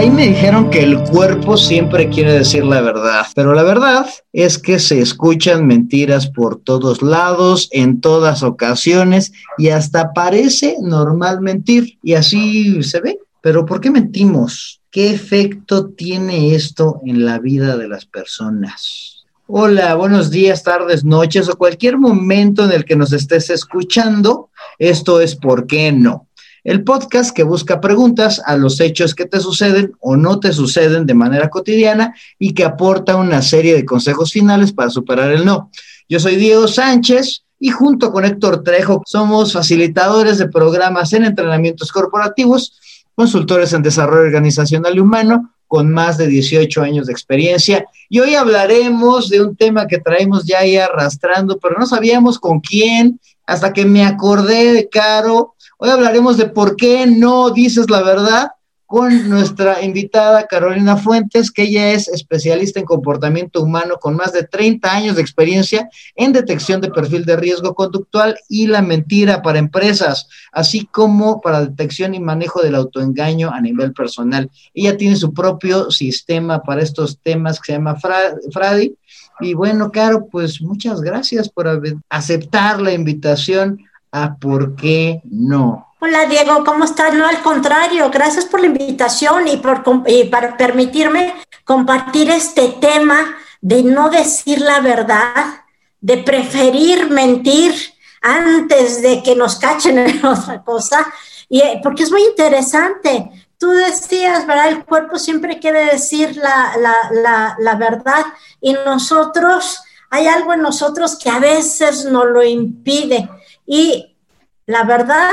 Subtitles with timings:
[0.00, 4.56] Ahí me dijeron que el cuerpo siempre quiere decir la verdad, pero la verdad es
[4.56, 11.98] que se escuchan mentiras por todos lados, en todas ocasiones, y hasta parece normal mentir,
[12.02, 13.18] y así se ve.
[13.42, 14.80] Pero ¿por qué mentimos?
[14.90, 19.26] ¿Qué efecto tiene esto en la vida de las personas?
[19.48, 24.48] Hola, buenos días, tardes, noches o cualquier momento en el que nos estés escuchando.
[24.78, 26.28] Esto es ¿Por qué no?
[26.64, 31.06] El podcast que busca preguntas a los hechos que te suceden o no te suceden
[31.06, 35.70] de manera cotidiana y que aporta una serie de consejos finales para superar el no.
[36.08, 41.92] Yo soy Diego Sánchez y junto con Héctor Trejo somos facilitadores de programas en entrenamientos
[41.92, 42.78] corporativos,
[43.14, 47.86] consultores en desarrollo organizacional y humano con más de 18 años de experiencia.
[48.08, 52.58] Y hoy hablaremos de un tema que traemos ya ahí arrastrando, pero no sabíamos con
[52.58, 58.02] quién, hasta que me acordé de Caro Hoy hablaremos de por qué no dices la
[58.02, 58.50] verdad
[58.90, 64.42] con nuestra invitada Carolina Fuentes, que ella es especialista en comportamiento humano con más de
[64.42, 69.60] 30 años de experiencia en detección de perfil de riesgo conductual y la mentira para
[69.60, 74.50] empresas, así como para detección y manejo del autoengaño a nivel personal.
[74.74, 78.96] Ella tiene su propio sistema para estos temas que se llama Fradi.
[79.38, 85.89] Y bueno, Caro, pues muchas gracias por aceptar la invitación a por qué no.
[86.02, 87.12] Hola Diego, ¿cómo estás?
[87.12, 89.82] No, al contrario, gracias por la invitación y por
[90.30, 95.62] para permitirme compartir este tema de no decir la verdad,
[96.00, 97.74] de preferir mentir
[98.22, 101.06] antes de que nos cachen en otra cosa,
[101.50, 103.30] y, eh, porque es muy interesante.
[103.58, 104.70] Tú decías, ¿verdad?
[104.70, 106.78] El cuerpo siempre quiere decir la,
[107.12, 108.24] la, la verdad
[108.58, 113.28] y nosotros, hay algo en nosotros que a veces nos lo impide
[113.66, 114.16] y
[114.64, 115.30] la verdad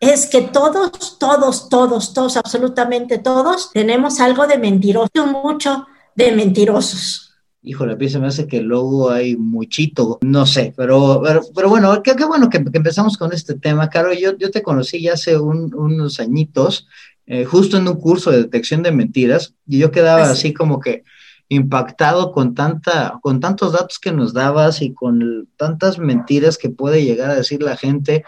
[0.00, 7.34] es que todos, todos, todos, todos, absolutamente todos, tenemos algo de mentiroso, mucho de mentirosos.
[7.62, 11.22] Híjole, a se me hace que luego hay muchito, no sé, pero,
[11.54, 14.14] pero, bueno, qué, bueno que, empezamos con este tema, Caro.
[14.14, 16.88] Yo, yo te conocí ya hace unos añitos,
[17.26, 21.04] eh, justo en un curso de detección de mentiras, y yo quedaba así como que,
[21.50, 27.04] impactado con tanta, con tantos datos que nos dabas y con tantas mentiras que puede
[27.04, 28.24] llegar a decir la gente,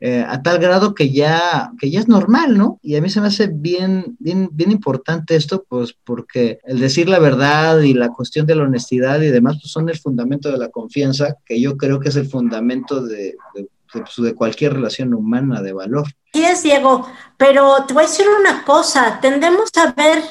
[0.00, 2.78] eh, a tal grado que ya, que ya es normal, ¿no?
[2.82, 7.08] Y a mí se me hace bien, bien, bien importante esto, pues porque el decir
[7.08, 10.58] la verdad y la cuestión de la honestidad y demás, pues son el fundamento de
[10.58, 15.62] la confianza, que yo creo que es el fundamento de, de, pues, cualquier relación humana
[15.62, 16.06] de valor.
[16.32, 20.22] Sí es, Diego, pero te voy a decir una cosa, tendemos a ver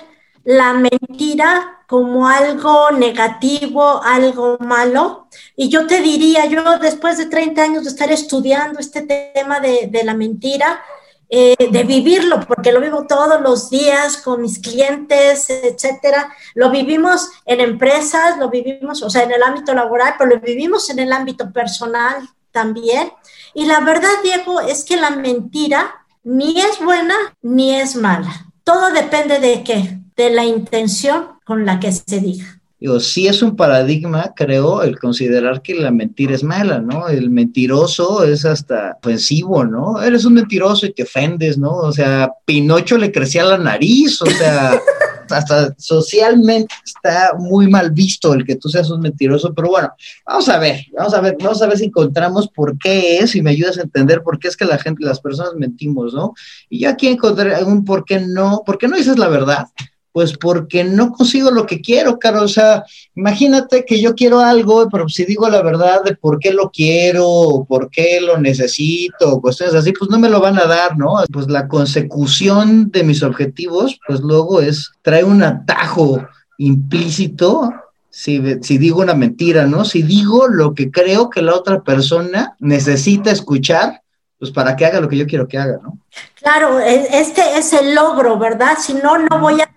[0.45, 5.27] la mentira como algo negativo, algo malo.
[5.55, 9.89] Y yo te diría, yo después de 30 años de estar estudiando este tema de,
[10.03, 10.81] la mentira,
[11.29, 16.31] eh, de vivirlo, porque lo vivo todos los días con mis clientes, etcétera.
[16.53, 20.89] Lo vivimos en empresas, lo vivimos, o sea, en el ámbito laboral, pero lo vivimos
[20.91, 23.11] en el ámbito personal también.
[23.55, 28.51] Y la verdad, Diego, es que la mentira ni es buena ni es mala.
[28.63, 32.61] Todo depende de qué, de la intención con la que se diga.
[32.77, 37.07] Digo, sí es un paradigma, creo, el considerar que la mentira es mala, ¿no?
[37.07, 40.01] El mentiroso es hasta ofensivo, ¿no?
[40.01, 41.71] Eres un mentiroso y te ofendes, ¿no?
[41.71, 44.79] O sea, Pinocho le crecía la nariz, o sea,
[45.29, 49.93] hasta socialmente está muy mal visto el que tú seas un mentiroso, pero bueno,
[50.25, 53.41] vamos a ver, vamos a ver, vamos a ver si encontramos por qué es y
[53.41, 56.33] me ayudas a entender por qué es que la gente, las personas mentimos, ¿no?
[56.69, 59.67] Y yo aquí encontré un por qué no, por qué no dices la verdad
[60.15, 62.43] pues porque no consigo lo que quiero, Caro.
[62.43, 66.53] O sea, imagínate que yo quiero algo, pero si digo la verdad de por qué
[66.53, 70.97] lo quiero, por qué lo necesito, cuestiones así, pues no me lo van a dar,
[70.97, 71.15] ¿no?
[71.33, 76.25] Pues la consecución de mis objetivos, pues luego es, trae un atajo
[76.59, 77.73] implícito
[78.09, 79.83] si, si, digo una mentira, ¿no?
[79.83, 84.01] Si digo lo que creo que la otra persona necesita escuchar,
[84.39, 85.97] pues para que haga lo que yo quiero que haga, ¿no?
[86.35, 88.77] Claro, e, este es el logro, ¿verdad?
[88.79, 89.74] Si no, no voy a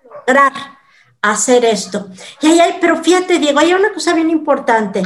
[1.23, 2.09] hacer esto.
[2.41, 5.03] Y ahí hay, pero fíjate, Diego, hay una cosa bien importante.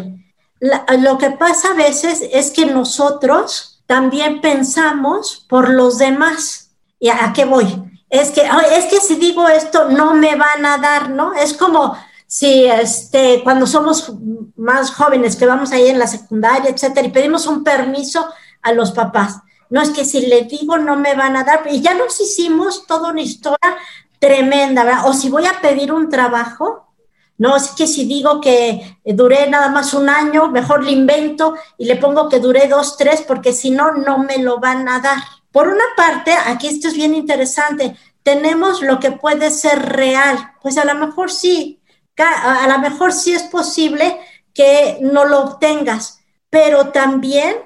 [0.98, 6.70] lo que pasa a veces es que nosotros también pensamos por los demás.
[6.98, 7.66] ¿Y a, qué voy?
[8.08, 8.42] Es que,
[8.76, 11.34] es que si digo esto no me van a dar, ¿no?
[11.34, 11.96] Es como
[12.26, 14.12] si este, cuando somos
[14.56, 18.26] más jóvenes, que vamos ahí en la secundaria, etcétera, y pedimos un permiso
[18.62, 19.40] a los papás.
[19.68, 22.86] No es que si le digo no me van a dar, y ya nos hicimos
[22.86, 23.76] toda una historia
[24.22, 25.08] tremenda, ¿verdad?
[25.08, 26.94] O si voy a pedir un trabajo,
[27.38, 31.86] no, es que si digo que duré nada más un año, mejor le invento y
[31.86, 35.18] le pongo que duré dos, tres, porque si no, no me lo van a dar.
[35.50, 40.52] Por una parte, aquí esto es bien interesante, tenemos lo que puede ser real.
[40.62, 41.82] Pues a lo mejor sí,
[42.16, 44.20] a lo mejor sí es posible
[44.54, 47.56] que no lo obtengas, pero también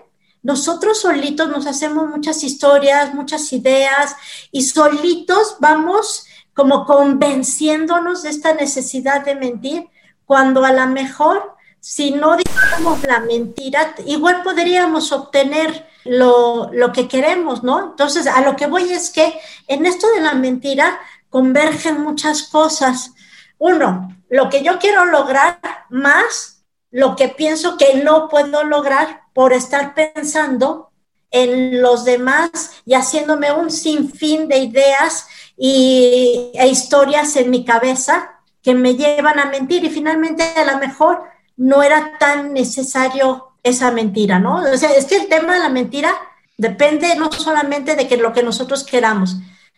[0.43, 4.17] nosotros solitos nos hacemos muchas historias, muchas ideas
[4.53, 6.25] y solitos vamos
[6.57, 9.89] como convenciéndonos de esta necesidad de mentir,
[10.25, 17.07] cuando a lo mejor si no dijéramos la mentira, igual podríamos obtener lo, lo, que
[17.07, 17.91] queremos, ¿no?
[17.91, 19.39] Entonces, a lo que voy es que
[19.69, 20.99] en esto de la mentira
[21.31, 23.13] convergen muchas cosas.
[23.59, 25.61] Uno, lo que yo quiero lograr
[25.91, 26.57] más
[26.91, 30.91] lo que pienso que no puedo lograr por estar pensando
[31.31, 35.27] en los demás y haciéndome un sinfín de ideas
[35.57, 40.79] y, e historias en mi cabeza que me llevan a mentir y finalmente a lo
[40.79, 41.23] mejor
[41.57, 44.57] no era tan necesario esa mentira, ¿no?
[44.57, 46.15] O sea, es que el tema de la mentira
[46.59, 49.37] depende no solamente de que lo que nosotros queramos,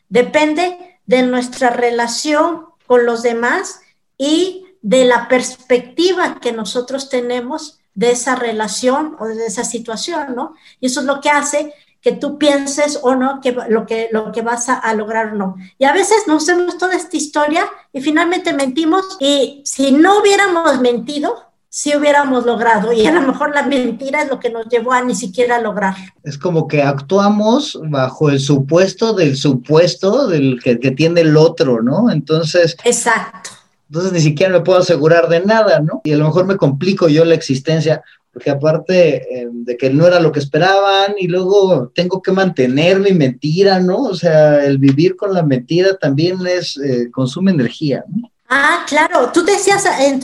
[0.08, 3.80] depende de nuestra relación con los demás
[4.16, 10.54] y de la perspectiva que nosotros tenemos de esa relación o de esa situación, ¿no?
[10.80, 14.30] Y eso es lo que hace que tú pienses o no que lo que, lo
[14.32, 15.56] que vas a, a, lograr o no.
[15.78, 20.80] Y a veces nos hacemos toda esta historia y finalmente mentimos y si no hubiéramos
[20.80, 24.92] mentido, si hubiéramos logrado y a lo mejor la mentira es lo que nos llevó
[24.92, 25.94] a ni siquiera lograr.
[26.22, 31.82] Es como que actuamos bajo el supuesto del supuesto del que, que tiene el otro,
[31.82, 32.10] ¿no?
[32.10, 32.76] Entonces...
[32.84, 33.50] Exacto.
[33.90, 36.02] Entonces ni siquiera me puedo asegurar de nada, ¿no?
[36.04, 38.02] Y a lo mejor me complico yo la existencia,
[38.38, 43.00] porque aparte eh, de que no era lo que esperaban y luego tengo que mantener
[43.00, 43.96] mi mentira, ¿no?
[44.02, 48.30] O sea, el vivir con la mentira también es, eh, consume energía, ¿no?
[48.48, 49.32] Ah, claro.
[49.32, 50.20] Tú decías, eh,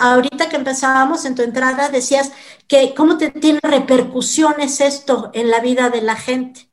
[0.00, 2.32] ahorita que empezábamos en tu entrada, decías
[2.66, 6.68] que cómo te tiene repercusiones esto en la vida de la gente.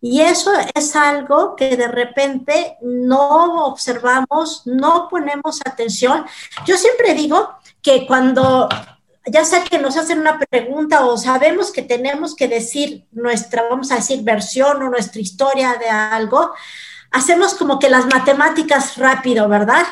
[0.00, 6.24] Y eso es algo que de repente no observamos, no ponemos atención.
[6.64, 8.68] Yo siempre digo que cuando,
[9.26, 13.92] ya sea que nos hacen una pregunta o sabemos que tenemos que decir nuestra, vamos
[13.92, 16.52] a decir, versión o nuestra historia de algo,
[17.10, 19.84] hacemos como que las matemáticas rápido, ¿verdad?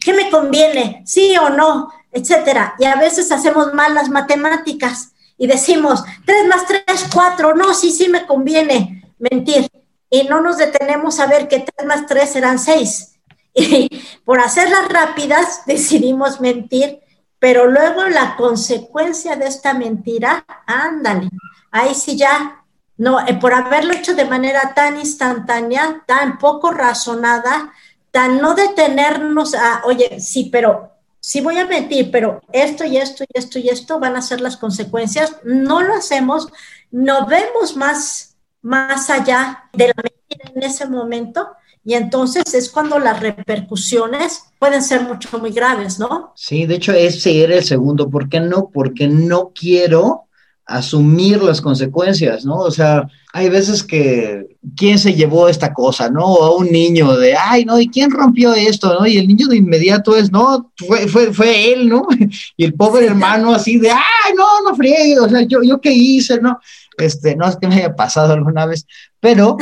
[0.00, 1.02] ¿Qué me conviene?
[1.04, 1.92] ¿Sí o no?
[2.12, 2.74] Etcétera.
[2.78, 6.82] Y a veces hacemos mal las matemáticas y decimos 3 más 3,
[7.12, 7.54] 4.
[7.54, 9.68] No, sí, sí me conviene mentir.
[10.10, 13.06] Y no nos detenemos a ver que 3 más 3 serán 6.
[13.52, 13.90] Y
[14.24, 17.00] por hacerlas rápidas decidimos mentir,
[17.40, 21.28] pero luego la consecuencia de esta mentira, ándale,
[21.72, 22.64] ahí sí ya,
[22.98, 27.72] no, eh, por haberlo hecho de manera tan instantánea, tan poco razonada,
[28.10, 33.24] tan no detenernos a, oye, sí, pero sí voy a mentir, pero esto y esto
[33.24, 36.48] y esto y esto van a ser las consecuencias, no lo hacemos,
[36.90, 41.48] no vemos más, más allá de la mentira en ese momento.
[41.84, 46.32] Y entonces es cuando las repercusiones pueden ser mucho, muy graves, ¿no?
[46.36, 48.10] Sí, de hecho ese era el segundo.
[48.10, 48.70] ¿Por qué no?
[48.72, 50.24] Porque no quiero
[50.66, 52.58] asumir las consecuencias, ¿no?
[52.58, 56.24] O sea, hay veces que, ¿quién se llevó esta cosa, no?
[56.24, 59.06] O a un niño de, ay, no, ¿y quién rompió esto, no?
[59.06, 62.06] Y el niño de inmediato es, no, fue, fue, fue él, ¿no?
[62.56, 65.92] Y el pobre hermano así de, ay, no, no friegue, o sea, yo, yo qué
[65.92, 66.58] hice, ¿no?
[66.98, 68.86] Este, no es que me haya pasado alguna vez,
[69.20, 69.56] pero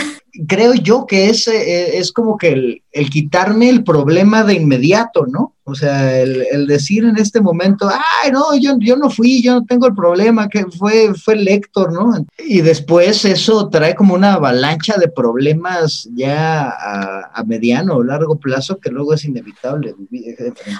[0.47, 5.27] creo yo que es, eh, es como que el, el, quitarme el problema de inmediato,
[5.27, 5.55] ¿no?
[5.65, 9.55] O sea, el, el, decir en este momento, ay, no, yo, yo no fui, yo
[9.55, 12.25] no tengo el problema, que fue, fue el Héctor, ¿no?
[12.39, 18.79] Y después eso trae como una avalancha de problemas ya a, mediano o largo plazo
[18.79, 19.95] que luego es inevitable.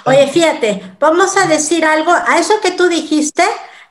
[0.05, 3.43] Oye, fíjate, vamos a decir algo, a eso que tú dijiste,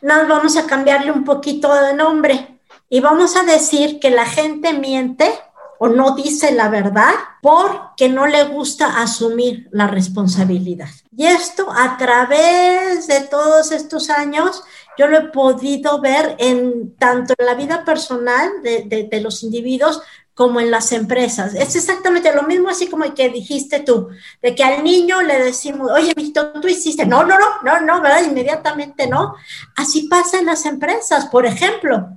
[0.02, 4.72] nos vamos a cambiarle un poquito de nombre y vamos a decir que la gente
[4.72, 5.30] miente
[5.78, 10.88] o no dice la verdad porque no le gusta asumir la responsabilidad.
[11.16, 14.62] Y esto a través de todos estos años,
[14.98, 19.42] yo lo he podido ver en tanto en la vida personal de, de, de los
[19.44, 20.02] individuos
[20.34, 21.54] como en las empresas.
[21.54, 24.08] Es exactamente lo mismo, así como el que dijiste tú,
[24.40, 28.00] de que al niño le decimos, oye, mijito, tú hiciste, no, no, no, no, no,
[28.00, 28.22] ¿verdad?
[28.22, 29.34] Inmediatamente no.
[29.76, 32.10] Así pasa en las empresas, por ejemplo.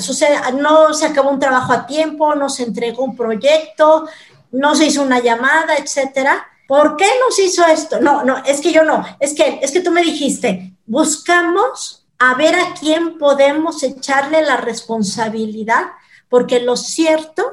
[0.00, 4.08] Sucede, no se acabó un trabajo a tiempo, no se entregó un proyecto,
[4.50, 6.44] no se hizo una llamada, etcétera.
[6.66, 8.00] ¿Por qué no se hizo esto?
[8.00, 12.34] No, no, es que yo no, es que, es que tú me dijiste, buscamos a
[12.34, 15.92] ver a quién podemos echarle la responsabilidad,
[16.28, 17.52] porque lo cierto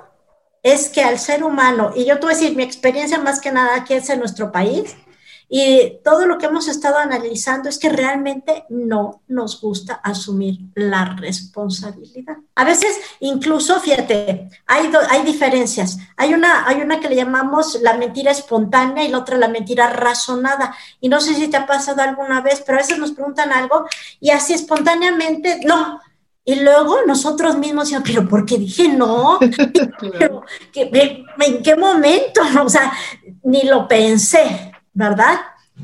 [0.63, 3.51] es que al ser humano, y yo te voy a decir, mi experiencia más que
[3.51, 4.95] nada aquí es en nuestro país,
[5.47, 11.05] Y todo lo que hemos estado analizando es que realmente no nos gusta asumir la
[11.05, 12.37] responsabilidad.
[12.55, 15.97] A veces, incluso, fíjate, hay, hay diferencias.
[16.17, 19.89] Hay una, hay una que le llamamos la mentira espontánea y la otra la mentira
[19.89, 20.75] razonada.
[20.99, 23.85] Y no sé si te ha pasado alguna vez, pero a veces nos preguntan algo
[24.19, 25.99] y así espontáneamente, no,
[26.47, 29.39] y luego nosotros mismos decimos, pero ¿por qué dije no?
[30.19, 30.43] pero,
[30.75, 32.41] ¿En qué momento?
[32.63, 32.93] O sea,
[33.43, 34.71] ni lo pensé.
[34.95, 35.35] ¿Verdad?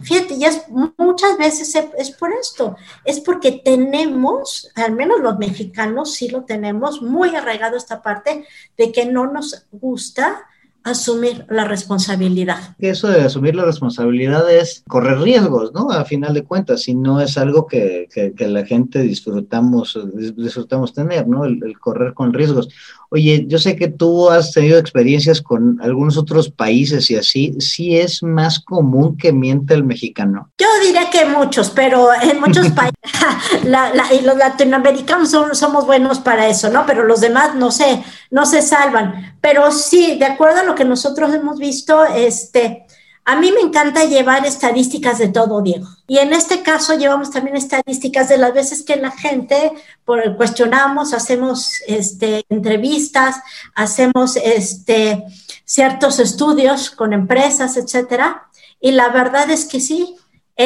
[0.02, 0.64] Fíjate, y es,
[0.98, 7.02] muchas veces es por esto, es porque tenemos, al menos los mexicanos sí lo tenemos
[7.02, 10.48] muy arraigado esta parte de que no nos gusta
[10.84, 12.76] asumir la responsabilidad.
[12.80, 15.92] Eso de asumir la responsabilidad es correr riesgos, ¿no?
[15.92, 19.98] A final de cuentas, si no es algo que, que, la gente disfrutamos,
[20.36, 21.46] disfrutamos tener, ¿no?
[21.46, 22.70] el, correr con riesgos.
[23.10, 27.98] Oye, yo sé que tú has tenido experiencias con algunos otros países y así, ¿sí
[27.98, 30.50] es más común que miente el mexicano?
[30.58, 32.96] Yo diría que muchos, pero en muchos países,
[34.20, 36.86] y los latinoamericanos somos buenos para eso, ¿no?
[36.86, 39.38] Pero los demás no sé, no se salvan.
[39.42, 42.88] Pero sí, de acuerdo a lo que nosotros hemos visto, este,
[43.24, 45.88] a mí me encanta llevar estadísticas de todo, Diego.
[46.08, 49.72] Y en este caso llevamos también estadísticas de las veces que la gente
[50.06, 53.36] por, cuestionamos, hacemos este, entrevistas,
[53.76, 55.24] hacemos este,
[55.66, 58.48] ciertos estudios con empresas, etcétera.
[58.80, 60.16] Y la verdad es que sí,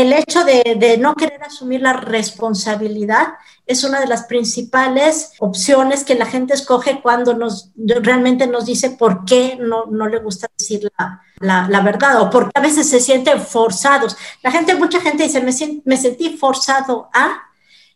[0.01, 3.35] el hecho de, no querer asumir la responsabilidad
[3.65, 8.89] es una de las principales opciones que la gente escoge cuando nos realmente nos dice
[8.91, 10.91] por qué no, no le gusta decir
[11.39, 14.17] la, la, verdad o porque a veces se sienten forzados.
[14.43, 15.53] La gente, mucha gente dice, me,
[15.85, 17.43] me sentí forzado a,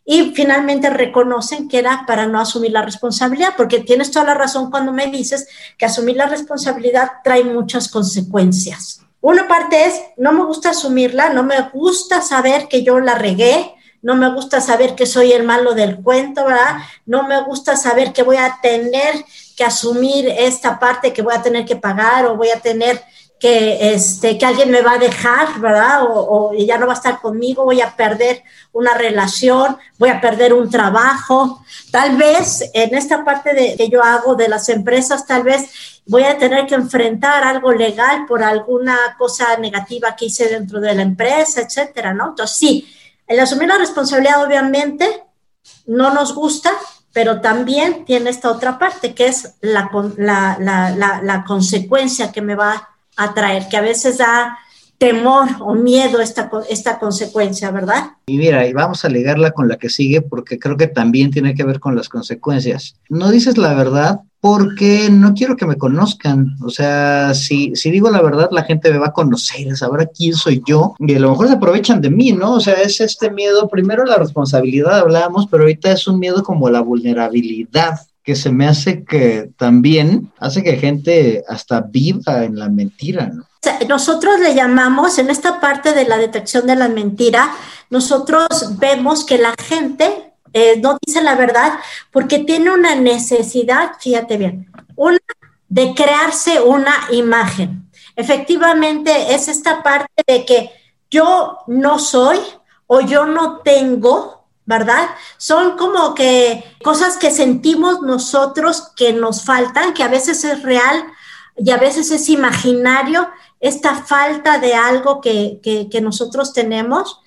[0.02, 4.70] y finalmente reconocen que era para no asumir la responsabilidad, porque tienes toda la razón
[4.70, 9.02] cuando me dices que asumir la responsabilidad trae muchas consecuencias.
[9.20, 13.74] Una parte es, no me gusta asumirla, no me gusta saber que yo la regué,
[14.02, 16.78] no me gusta saber que soy el malo del cuento, ¿verdad?
[17.04, 19.24] No me gusta saber que voy a tener
[19.56, 23.02] que asumir esta parte que voy a tener que pagar o voy a tener
[23.40, 26.02] que, este, que alguien me va a dejar, ¿verdad?
[26.06, 28.42] O, ya no va a estar conmigo, voy a perder
[28.72, 31.64] una relación, voy a perder un trabajo.
[31.90, 36.24] Tal vez en esta parte de, que yo hago de las empresas, tal vez voy
[36.24, 41.02] a tener que enfrentar algo legal por alguna cosa negativa que hice dentro de la
[41.02, 42.30] empresa, etcétera, ¿no?
[42.30, 42.94] Entonces, sí,
[43.26, 45.24] el asumir la responsabilidad, obviamente,
[45.86, 46.72] no nos gusta,
[47.12, 49.90] pero también tiene esta otra parte, que es la,
[50.58, 52.89] la, consecuencia que me va
[53.34, 54.58] traer, que a veces da
[54.98, 58.10] temor o miedo esta, esta consecuencia, ¿verdad?
[58.26, 61.54] Y mira, y vamos a ligarla con la que sigue porque creo que también tiene
[61.54, 62.96] que ver con las consecuencias.
[63.08, 66.56] No dices la verdad, porque no quiero que me conozcan.
[66.62, 70.34] O sea, si, si digo la verdad, la gente me va a conocer, sabrá quién
[70.34, 72.54] soy yo y a lo mejor se aprovechan de mí, ¿no?
[72.54, 76.70] O sea, es este miedo, primero la responsabilidad hablábamos, pero ahorita es un miedo como
[76.70, 82.68] la vulnerabilidad que se me hace que también hace que gente hasta viva en la
[82.68, 83.44] mentira, ¿no?
[83.88, 87.54] Nosotros le llamamos, en esta parte de la detección de la mentira,
[87.90, 91.74] nosotros vemos que la gente eh, no dice la verdad
[92.10, 95.18] porque tiene una necesidad, fíjate bien, una
[95.68, 97.90] de crearse una imagen.
[98.16, 100.70] Efectivamente, es esta parte de que
[101.10, 102.38] yo no soy
[102.86, 105.08] o yo no tengo, ¿verdad?
[105.36, 111.04] Son como que cosas que sentimos nosotros que nos faltan, que a veces es real
[111.56, 117.20] y a veces es imaginario, esta falta de algo que, que nosotros tenemos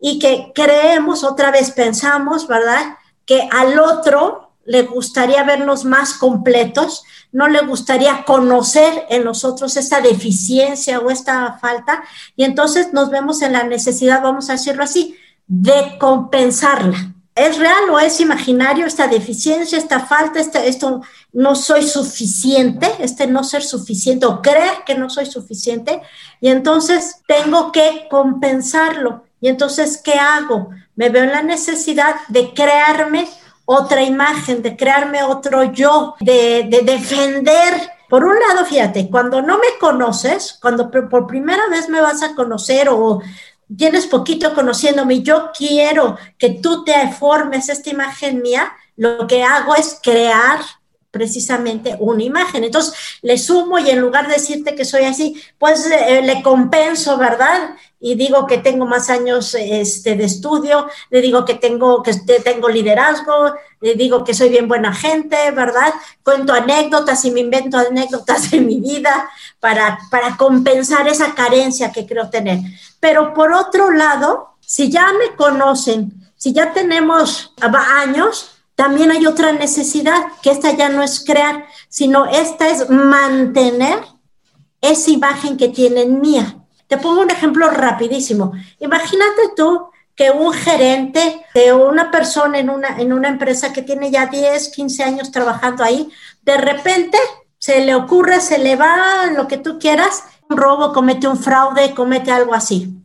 [0.00, 2.96] y que creemos, otra vez pensamos, ¿verdad?
[3.26, 10.00] Que al otro le gustaría vernos más completos, no le gustaría conocer en nosotros esta
[10.00, 12.04] deficiencia o esta falta,
[12.36, 15.16] y entonces nos vemos en la necesidad, vamos a decirlo así,
[15.50, 17.12] de compensarla.
[17.34, 21.02] ¿Es real o es imaginario esta deficiencia, esta falta, este, esto
[21.32, 26.02] no soy suficiente, este no ser suficiente o creer que no soy suficiente?
[26.40, 29.24] Y entonces tengo que compensarlo.
[29.40, 30.70] Y entonces, ¿qué hago?
[30.94, 33.28] Me veo en la necesidad de crearme
[33.64, 37.74] otra imagen, de crearme otro yo, de, defender.
[38.08, 42.34] Por un lado, fíjate, cuando no me conoces, cuando por primera vez me vas a
[42.36, 43.20] conocer o
[43.76, 49.74] tienes poquito conociéndome, yo quiero que tú te formes esta imagen mía, lo que hago
[49.74, 50.60] es crear
[51.10, 52.64] precisamente una imagen.
[52.64, 57.18] Entonces, le sumo y en lugar de decirte que soy así, pues eh, le compenso,
[57.18, 57.76] ¿verdad?
[57.98, 62.68] Y digo que tengo más años este, de estudio, le digo que tengo, que tengo
[62.68, 65.92] liderazgo, le digo que soy bien buena gente, ¿verdad?
[66.22, 72.06] Cuento anécdotas y me invento anécdotas de mi vida para, para compensar esa carencia que
[72.06, 72.60] creo tener.
[73.00, 79.52] Pero por otro lado, si ya me conocen, si ya tenemos años, también hay otra
[79.52, 83.98] necesidad, que esta ya no es crear, sino esta es mantener
[84.80, 86.56] esa imagen que tienen mía.
[86.86, 88.52] Te pongo un ejemplo rapidísimo.
[88.78, 94.10] Imagínate tú que un gerente de una persona en una, en una empresa que tiene
[94.10, 96.10] ya 10, 15 años trabajando ahí,
[96.40, 97.18] de repente
[97.58, 101.94] se le ocurre, se le va lo que tú quieras, un robo, comete un fraude,
[101.94, 102.96] comete algo así.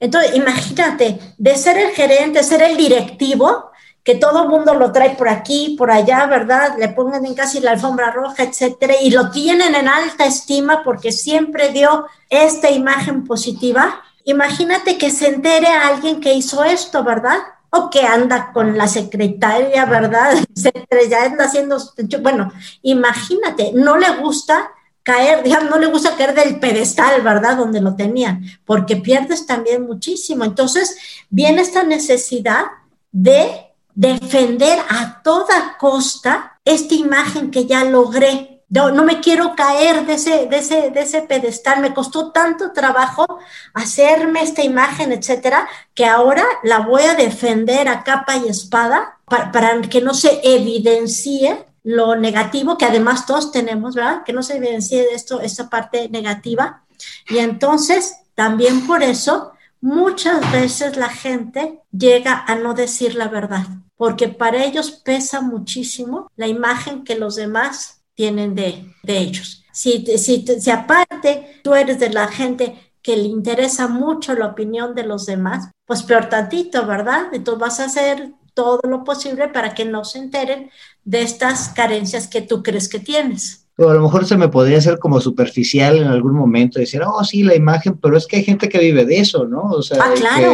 [0.00, 3.72] Entonces, imagínate, de ser el gerente, ser el directivo,
[4.08, 6.76] que todo el mundo lo trae por aquí, por allá, ¿verdad?
[6.78, 11.12] Le pongan en casi la alfombra roja, etcétera, y lo tienen en alta estima porque
[11.12, 14.02] siempre dio esta imagen positiva.
[14.24, 17.36] Imagínate que se entere a alguien que hizo esto, ¿verdad?
[17.68, 20.38] O que anda con la secretaria, ¿verdad?
[20.56, 21.76] Etcétera, ya anda haciendo,
[22.22, 22.50] bueno,
[22.80, 24.70] imagínate, no le gusta
[25.02, 27.58] caer, digamos, no le gusta caer del pedestal, ¿verdad?
[27.58, 30.46] Donde lo tenían, porque pierdes también muchísimo.
[30.46, 30.96] Entonces,
[31.28, 32.64] viene esta necesidad
[33.12, 33.67] de
[33.98, 38.62] defender a toda costa esta imagen que ya logré.
[38.68, 41.80] No, no me quiero caer de ese, de, ese, de ese pedestal.
[41.80, 43.40] Me costó tanto trabajo
[43.74, 49.80] hacerme esta imagen, etcétera, que ahora la voy a defender a capa y espada para,
[49.80, 54.22] que no se evidencie lo negativo que además todos tenemos, ¿verdad?
[54.22, 56.84] Que no se evidencie esto, esta parte negativa.
[57.28, 63.66] Y entonces, también por eso, muchas veces la gente llega a no decir la verdad
[63.98, 69.64] porque para ellos pesa muchísimo la imagen que los demás tienen de, ellos.
[69.72, 74.94] Si, si, si aparte tú eres de la gente que le interesa mucho la opinión
[74.94, 77.28] de los demás, pues peor tantito, ¿verdad?
[77.32, 80.70] Entonces vas a hacer todo lo posible para que no se enteren
[81.04, 83.67] de estas carencias que tú crees que tienes.
[83.78, 87.22] O a lo mejor se me podría hacer como superficial en algún momento, decir, oh,
[87.24, 89.62] sí, la imagen, pero es que hay gente que vive de eso, ¿no?
[89.70, 90.52] O sea, ah, claro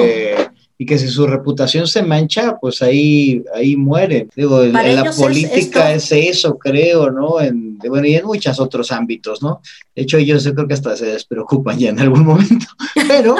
[0.77, 4.29] y que si su reputación se mancha, pues ahí, ahí muere.
[4.35, 7.41] Digo, en, la política es, eso, creo, ¿no?
[7.41, 9.61] En, bueno, y en muchos otros ámbitos, ¿no?
[9.95, 12.67] De hecho, ellos yo creo que hasta se despreocupan ya en algún momento.
[13.07, 13.37] Pero,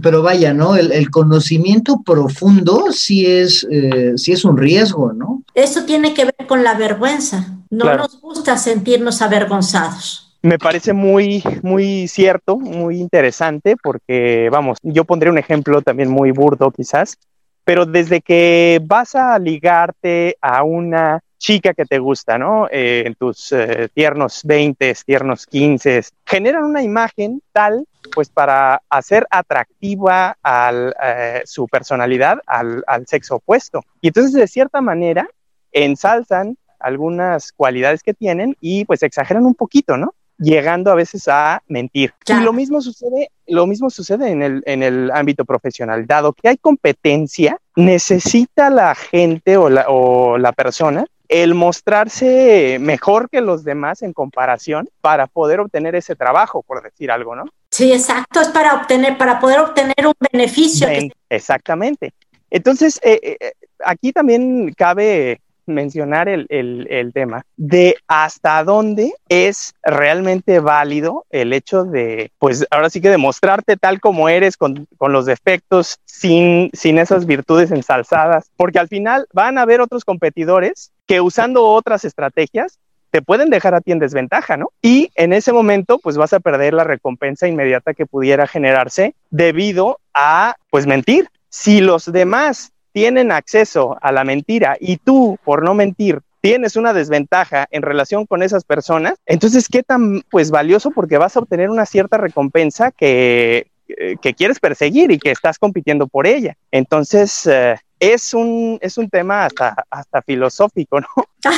[0.00, 0.76] pero vaya, ¿no?
[0.76, 5.42] El, conocimiento profundo sí es, eh, sí es un riesgo, ¿no?
[5.54, 7.58] Eso tiene que ver con la vergüenza.
[7.70, 15.04] No nos gusta sentirnos avergonzados me parece muy, muy cierto, muy interesante, porque, vamos, yo
[15.04, 17.16] pondré un ejemplo también muy burdo quizás,
[17.64, 22.66] pero desde que vas a ligarte a una chica que te gusta, ¿no?
[22.70, 29.26] Eh, en tus eh, tiernos 20, tiernos 15, generan una imagen tal, pues para hacer
[29.30, 33.82] atractiva al, eh, su personalidad al, al sexo opuesto.
[34.00, 35.28] Y entonces, de cierta manera,
[35.72, 40.14] ensalzan algunas cualidades que tienen y pues exageran un poquito, ¿no?
[40.38, 42.12] Llegando a veces a mentir.
[42.26, 46.06] Y lo mismo sucede, lo mismo sucede en el, en el ámbito profesional.
[46.06, 53.30] Dado que hay competencia, necesita la gente o la, o la persona el mostrarse mejor
[53.30, 57.44] que los demás en comparación para poder obtener ese trabajo, por decir algo, ¿no?
[57.70, 60.86] Sí, exacto, es para obtener, para poder obtener un beneficio.
[61.30, 62.12] Exactamente.
[62.50, 70.60] Entonces, eh, eh, aquí también cabe mencionar el, el, tema de hasta dónde es realmente
[70.60, 75.26] válido el hecho de, pues ahora sí que demostrarte tal como eres con, con los
[75.26, 81.20] defectos sin, sin esas virtudes ensalzadas, porque al final van a haber otros competidores que
[81.20, 82.78] usando otras estrategias
[83.12, 84.70] te pueden dejar a ti en desventaja, ¿no?
[84.80, 90.00] Y en ese momento, pues vas a perder la recompensa inmediata que pudiera generarse debido
[90.14, 91.28] a, pues, mentir.
[91.50, 96.92] Si los demás tienen acceso a la mentira y tú, por no mentir, tienes una
[96.92, 101.70] desventaja en relación con esas personas, entonces qué tan pues valioso porque vas a obtener
[101.70, 106.56] una cierta recompensa que, eh, que quieres perseguir y que estás compitiendo por ella.
[106.70, 111.08] Entonces, eh, es, un, es un tema hasta, hasta filosófico, ¿no?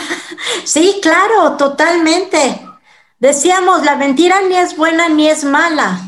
[0.65, 2.39] Sí, claro, totalmente.
[3.19, 5.99] Decíamos, la mentira ni es buena ni es mala.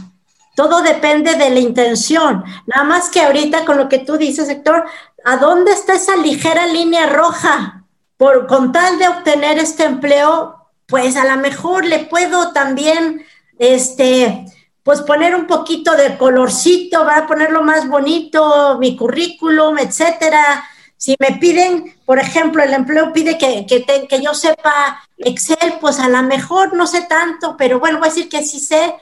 [0.54, 2.42] Todo depende de la intención.
[2.66, 4.86] Nada más que ahorita con lo que tú dices, Héctor,
[5.26, 7.84] ¿a dónde está esa ligera línea roja?
[8.16, 13.26] Por, con tal de obtener este empleo, pues a lo mejor le puedo también,
[13.58, 14.46] este,
[14.84, 20.64] pues poner un poquito de colorcito, va a ponerlo más bonito, mi currículum, etcétera.
[20.96, 25.98] Si me piden, por ejemplo, el empleo pide que, que, que yo sepa Excel, pues
[25.98, 28.94] a lo mejor no sé tanto, pero bueno, voy a decir que sí sé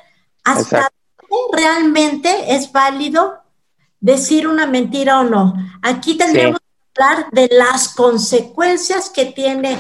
[0.43, 0.91] hasta
[1.53, 3.44] realmente es válido
[4.01, 5.55] decir una mentira o no.
[5.83, 9.79] Aquí tendríamos que hablar de las consecuencias que tiene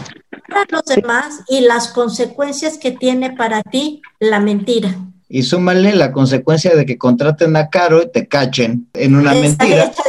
[0.49, 4.97] para los demás y las consecuencias que tiene para ti la mentira.
[5.29, 9.93] Y súmale la consecuencia de que contraten a Caro y te cachen en una mentira.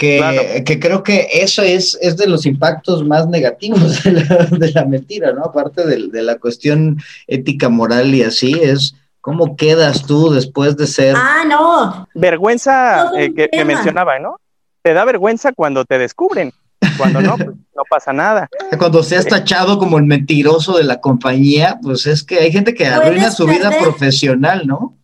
[0.00, 4.72] Que, que, creo que eso es, es de los impactos más negativos de la, de
[4.72, 5.44] la mentira, ¿no?
[5.44, 10.86] Aparte de, de, la cuestión ética, moral y así, es cómo quedas tú después de
[10.86, 11.14] ser...
[11.16, 12.08] Ah, no.
[12.14, 14.36] Vergüenza eh, que, que, mencionaba, ¿no?
[14.82, 16.52] Te da vergüenza cuando te descubren.
[16.96, 18.48] Cuando no, pues no pasa nada.
[18.78, 22.86] Cuando seas tachado como el mentiroso de la compañía, pues es que hay gente que
[22.86, 24.96] arruina su vida profesional, ¿no?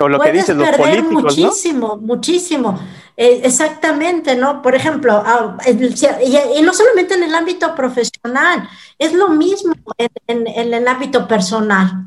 [0.00, 2.78] O lo que dices, los políticos, muchísimo, muchísimo.
[3.16, 4.62] Eh, exactamente, ¿no?
[4.62, 9.74] Por ejemplo, ah, y, no solamente en el ámbito profesional, es lo mismo
[10.28, 12.06] en, en el ámbito personal.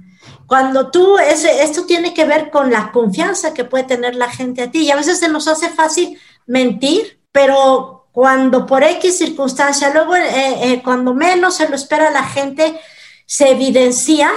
[0.52, 4.62] Cuando tú, ese, esto tiene que ver con la confianza que puede tener la gente
[4.62, 9.94] a ti, y a veces se nos hace fácil mentir, pero cuando por X circunstancia,
[9.94, 12.78] luego eh, eh, cuando menos se lo espera la gente,
[13.26, 14.30] se evidencia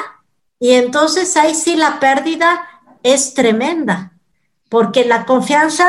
[0.61, 2.65] y entonces ahí sí la pérdida
[3.03, 4.13] es tremenda,
[4.69, 5.89] porque la confianza,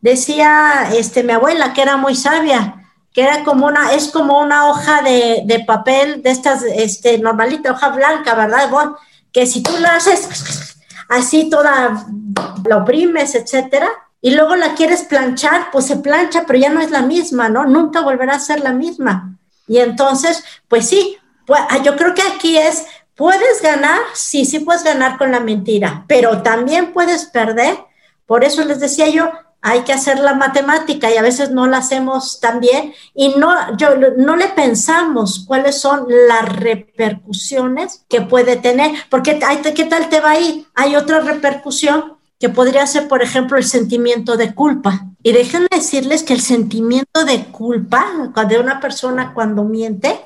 [0.00, 4.70] decía este, mi abuela, que era muy sabia, que era como una, es como una
[4.70, 8.70] hoja de, de papel de estas, este, normalita, hoja blanca, ¿verdad?
[8.70, 8.96] Bueno,
[9.36, 10.78] que si tú la haces
[11.10, 12.06] así toda,
[12.64, 13.86] la oprimes, etcétera,
[14.22, 17.66] y luego la quieres planchar, pues se plancha, pero ya no es la misma, ¿no?
[17.66, 19.36] Nunca volverá a ser la misma.
[19.68, 24.60] Y entonces, pues sí, pues, ah, yo creo que aquí es, puedes ganar, sí, sí
[24.60, 27.76] puedes ganar con la mentira, pero también puedes perder.
[28.24, 29.30] Por eso les decía yo,
[29.62, 33.76] hay que hacer la matemática y a veces no la hacemos tan bien y no,
[33.76, 39.40] yo, no le pensamos cuáles son las repercusiones que puede tener, porque
[39.74, 40.66] ¿qué tal te va a ir?
[40.74, 45.06] Hay otra repercusión que podría ser, por ejemplo, el sentimiento de culpa.
[45.22, 48.06] Y déjenme decirles que el sentimiento de culpa
[48.48, 50.20] de una persona cuando miente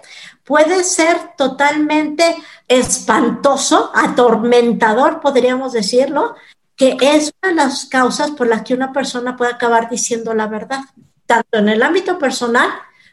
[0.44, 6.34] puede ser totalmente espantoso, atormentador, podríamos decirlo,
[6.80, 10.46] que es una de las causas por las que una persona puede acabar diciendo la
[10.46, 10.80] verdad,
[11.26, 12.70] tanto en el ámbito personal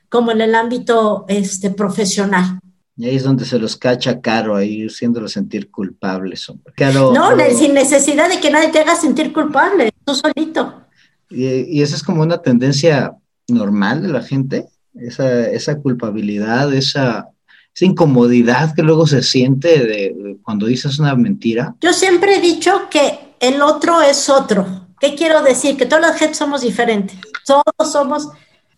[0.07, 2.61] como en el ámbito este, profesional.
[2.95, 6.73] Y ahí es donde se los cacha caro, ahí haciéndolos sentir culpables, hombre.
[6.93, 10.83] no, sin necesidad de que nadie te haga sentir culpable, tú solito.
[11.29, 13.17] Y, y, esa es como una tendencia
[13.49, 17.27] normal de la gente, esa, esa culpabilidad, esa,
[17.75, 21.75] esa incomodidad que luego se siente de, cuando dices una mentira.
[21.81, 24.87] Yo siempre he dicho que el otro es otro.
[24.99, 25.77] ¿Qué quiero decir?
[25.77, 27.17] Que todos los gente somos diferentes.
[27.45, 28.29] Todos somos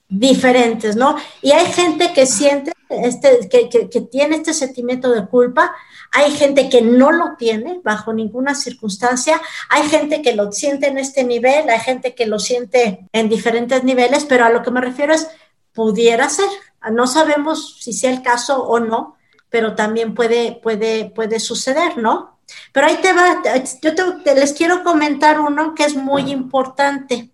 [0.10, 1.16] diferentes, ¿no?
[1.42, 5.76] Y hay gente que siente, este, que, que, tiene este sentimiento de culpa,
[6.12, 10.98] hay gente que no lo tiene bajo ninguna circunstancia, hay gente que lo siente en
[10.98, 14.82] este nivel, hay gente que lo siente en diferentes niveles, pero a lo que me
[14.82, 15.28] refiero es,
[15.74, 16.50] pudiera ser,
[16.92, 19.16] no sabemos si sea el caso o no,
[19.50, 22.39] pero también puede, puede, puede suceder, ¿no?
[22.72, 23.42] Pero ahí te va,
[23.82, 27.32] yo te, les quiero comentar uno que es muy importante.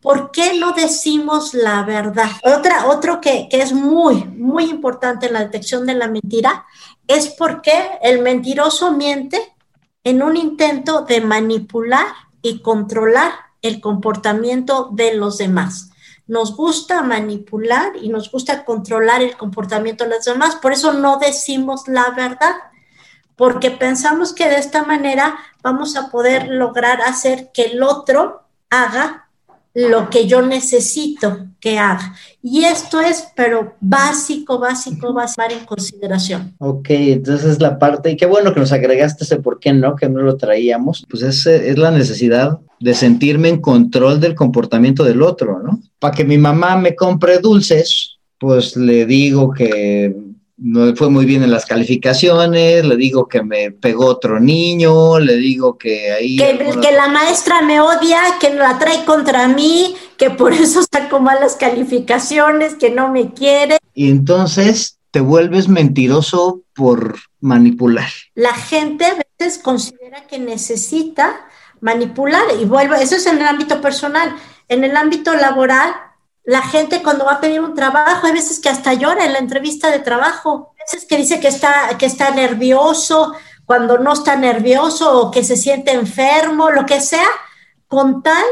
[0.00, 2.30] ¿Por qué no decimos la verdad?
[2.44, 6.64] Otra, otro que, que es muy, muy importante en la detección de la mentira
[7.08, 9.40] es porque el mentiroso miente
[10.04, 12.06] en un intento de manipular
[12.40, 15.90] y controlar el comportamiento de los demás.
[16.26, 21.18] Nos gusta manipular y nos gusta controlar el comportamiento de los demás, por eso no
[21.18, 22.54] decimos la verdad,
[23.36, 29.26] porque pensamos que de esta manera vamos a poder lograr hacer que el otro haga
[29.76, 32.14] lo que yo necesito que haga.
[32.42, 36.54] Y esto es, pero básico, básico, ser en consideración.
[36.58, 39.94] Ok, entonces es la parte, y qué bueno que nos agregaste ese por qué no,
[39.94, 45.04] que no lo traíamos, pues es, es la necesidad de sentirme en control del comportamiento
[45.04, 45.78] del otro, ¿no?
[45.98, 50.16] Para que mi mamá me compre dulces, pues le digo que
[50.58, 55.36] no fue muy bien en las calificaciones, le digo que me pegó otro niño, le
[55.36, 56.36] digo que ahí...
[56.36, 61.56] Que, la maestra me odia, que la trae contra mí, que por eso saco malas
[61.56, 63.78] calificaciones, que no me quiere.
[63.94, 68.08] Y entonces te vuelves mentiroso por manipular.
[68.34, 71.46] La gente a veces considera que necesita
[71.80, 74.34] manipular y vuelve, eso es en el ámbito personal.
[74.68, 75.94] En el ámbito laboral,
[76.46, 79.40] la gente cuando va a pedir un trabajo, hay veces que hasta llora en la
[79.40, 84.36] entrevista de trabajo, hay veces que dice que está, que está nervioso, cuando no está
[84.36, 87.26] nervioso o que se siente enfermo, lo que sea,
[87.88, 88.44] con tal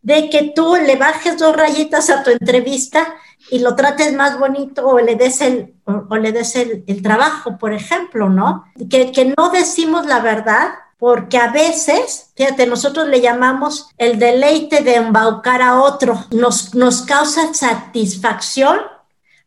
[0.00, 3.14] de que tú le bajes dos rayitas a tu entrevista
[3.50, 7.74] y lo trates más bonito o le des el, o, le des el, trabajo, por
[7.74, 8.64] ejemplo, ¿no?
[8.88, 14.82] Que, que no decimos la verdad porque a veces, fíjate, nosotros le llamamos el deleite
[14.82, 18.78] de embaucar a otro, nos, nos causa satisfacción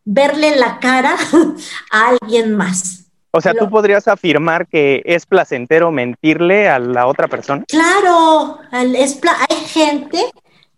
[0.05, 1.15] verle la cara
[1.91, 3.05] a alguien más.
[3.31, 7.63] O sea, ¿tú podrías afirmar que es placentero mentirle a la otra persona?
[7.67, 10.23] Claro, es hay gente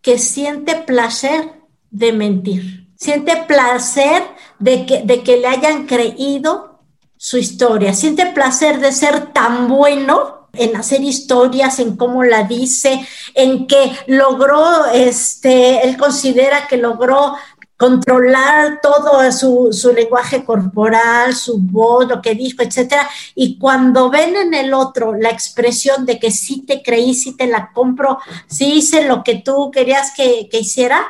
[0.02, 1.54] que siente placer
[1.92, 4.24] de mentir, siente placer
[4.58, 6.82] de que, de que le hayan creído
[7.16, 13.06] su historia, siente placer de ser tan bueno en hacer historias, en cómo la dice,
[13.34, 17.36] en que logró, este, él considera que logró
[17.80, 23.08] controlar todo su, su, lenguaje corporal, su voz, lo que dijo, etcétera.
[23.36, 27.48] Y cuando ven en el otro la expresión de que sí te creí, sí te
[27.48, 31.08] la compro, sí hice lo que tú querías que, que hiciera,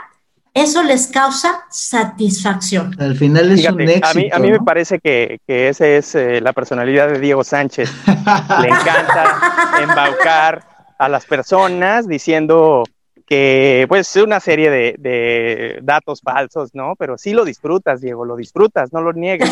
[0.54, 2.96] eso les causa satisfacción.
[3.00, 4.08] Al final es un éxito.
[4.08, 7.44] A mí, a mí me parece que, que esa es eh, la personalidad de Diego
[7.44, 7.92] Sánchez.
[8.06, 9.42] Le encanta
[9.82, 12.84] embaucar a las personas diciendo
[13.26, 16.96] que pues es una serie de, de, datos falsos, ¿no?
[16.98, 19.52] Pero sí lo disfrutas, Diego, lo disfrutas, no lo niegues.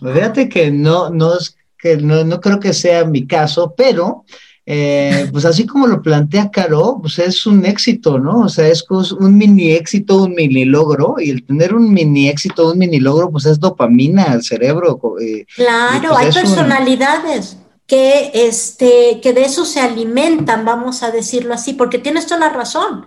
[0.00, 4.24] Fíjate que no, no es que no, no creo que sea mi caso, pero
[4.66, 8.40] eh, pues así como lo plantea Caro, pues es un éxito, ¿no?
[8.40, 12.70] O sea, es un mini éxito, un mini logro, y el tener un mini éxito,
[12.72, 15.00] un mini logro, pues es dopamina al cerebro.
[15.20, 17.56] Eh, claro, pues hay personalidades.
[17.86, 22.50] Que, este, que de eso se alimentan, vamos a decirlo así, porque tienes toda la
[22.50, 23.04] razón.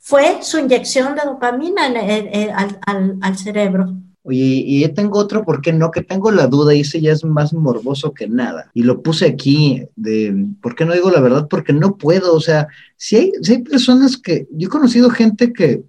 [0.00, 3.94] Fue su inyección de dopamina al, al cerebro.
[4.26, 5.90] Oye, y yo tengo otro, ¿por qué no?
[5.90, 8.70] Que tengo la duda y ese ya es más morboso que nada.
[8.72, 11.46] Y lo puse aquí de, ¿por qué no digo la verdad?
[11.48, 15.52] Porque no puedo, o sea, si hay, si hay personas que, yo he conocido gente
[15.52, 15.82] que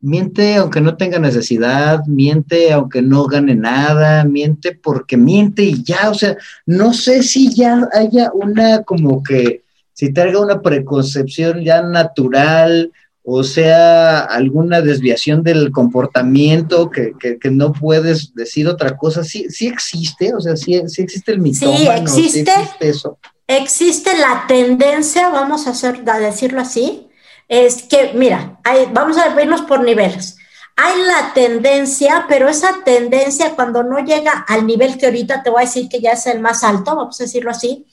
[0.00, 6.10] miente aunque no tenga necesidad, miente aunque no gane nada, miente porque miente y ya,
[6.10, 11.82] o sea, no sé si ya haya una como que, si traiga una preconcepción ya
[11.82, 12.92] natural
[13.26, 19.66] o sea alguna desviación del comportamiento que, que, no puedes decir otra cosa, sí, sí
[19.66, 23.18] existe, o sea, sí, sí existe el mitómano, sí existe, eso.
[23.46, 27.08] Existe la tendencia, vamos a, hacer, a decirlo así,
[27.48, 28.60] es que, mira,
[28.92, 30.36] vamos a vernos por niveles.
[30.76, 35.62] Hay la tendencia, pero esa tendencia cuando no llega al nivel que ahorita te voy
[35.62, 37.86] a decir que ya es el más alto, vamos a decirlo así,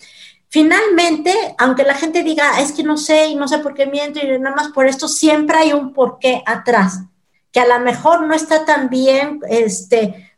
[0.52, 4.20] Finalmente, aunque la gente diga, es que no sé y no sé por qué miento
[4.20, 7.00] y nada más por esto, siempre hay un porqué atrás,
[7.54, 10.34] que a lo mejor no está tan bien, este,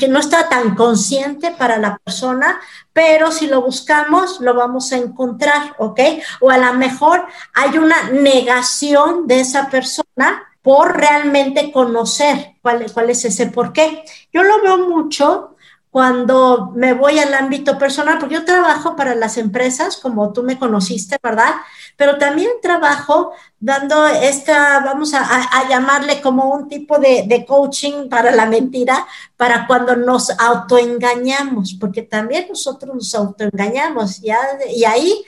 [0.00, 2.60] que no está tan consciente para la persona,
[2.92, 6.00] pero si lo buscamos, lo vamos a encontrar, ¿ok?
[6.40, 13.10] O a lo mejor hay una negación de esa persona por realmente conocer cuál, cuál
[13.10, 14.02] es ese porqué.
[14.32, 15.51] Yo lo veo mucho
[15.92, 20.58] cuando me voy al ámbito personal, porque yo trabajo para las empresas, como tú me
[20.58, 21.52] conociste, ¿verdad?
[21.98, 28.30] Pero también trabajo dando esta, vamos a, llamarle como un tipo de, de, coaching para
[28.30, 34.38] la mentira, para cuando nos autoengañamos, porque también nosotros nos autoengañamos, ¿ya?
[34.74, 35.22] y ahí,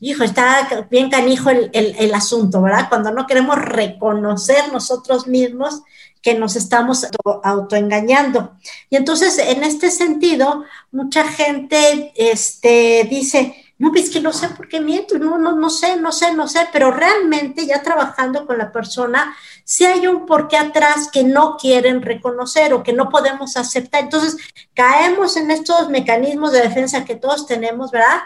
[0.00, 2.90] hijo, está bien canijo el, el, el asunto, ¿verdad?
[2.90, 5.80] Cuando no queremos reconocer nosotros mismos
[6.24, 7.06] que nos estamos
[7.42, 8.56] autoengañando.
[8.88, 14.66] Y entonces, en este sentido, mucha gente este, dice, no, es que no sé por
[14.66, 18.56] qué miento, no, no, no sé, no sé, no sé, pero realmente ya trabajando con
[18.56, 23.58] la persona, si hay un porqué atrás que no quieren reconocer o que no podemos
[23.58, 24.04] aceptar.
[24.04, 24.38] Entonces,
[24.72, 28.20] caemos en estos mecanismos de defensa que todos tenemos, ¿verdad?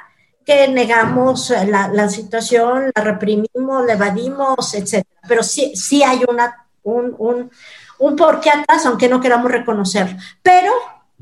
[0.46, 5.20] Que negamos la, la situación, la reprimimos, la evadimos, etcétera.
[5.26, 7.50] Pero sí, sí hay una, un, un,
[7.98, 10.16] un porqué atrás, aunque no queramos reconocerlo.
[10.42, 10.72] Pero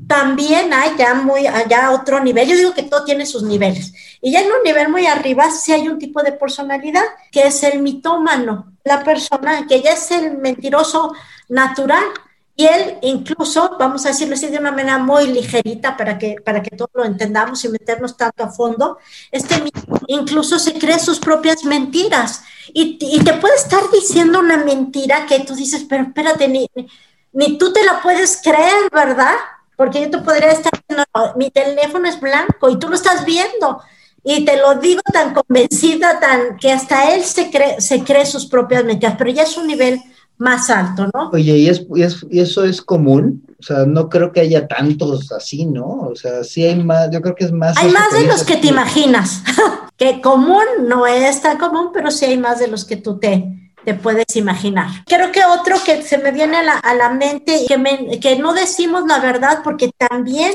[0.05, 2.47] también hay ya muy allá otro nivel.
[2.47, 3.93] Yo digo que todo tiene sus niveles.
[4.21, 7.63] Y ya en un nivel muy arriba sí hay un tipo de personalidad que es
[7.63, 11.13] el mitómano, la persona que ya es el mentiroso
[11.49, 12.03] natural.
[12.59, 16.63] Y él incluso, vamos a decirlo así de una manera muy ligerita para que, para
[16.63, 18.97] que todos lo entendamos y meternos tanto a fondo,
[19.31, 19.63] este
[20.07, 22.41] incluso se cree sus propias mentiras
[22.73, 26.67] y, y, te puede estar diciendo una mentira que tú dices, pero espérate, ni,
[27.31, 29.35] ni tú te la puedes creer, ¿verdad?
[29.75, 33.83] Porque yo te podría estar diciendo, mi teléfono es blanco y tú lo estás viendo.
[34.23, 38.47] Y te lo digo tan convencida, tan que hasta él se cree, se cree sus
[38.47, 40.01] propias mentiras, pero ya es un nivel
[40.37, 41.29] más alto, ¿no?
[41.31, 43.43] Oye, ¿y, es, y, es, ¿y eso es común?
[43.59, 45.85] O sea, no creo que haya tantos así, ¿no?
[45.85, 47.75] O sea, sí hay más, yo creo que es más.
[47.77, 49.43] Hay más de los que te imaginas.
[49.97, 53.73] que común no es tan común, pero sí hay más de los que tú te,
[53.83, 54.87] te puedes imaginar.
[55.07, 58.53] Creo que otro que se me viene a la, a la mente, que, que no
[58.53, 60.53] decimos la verdad porque también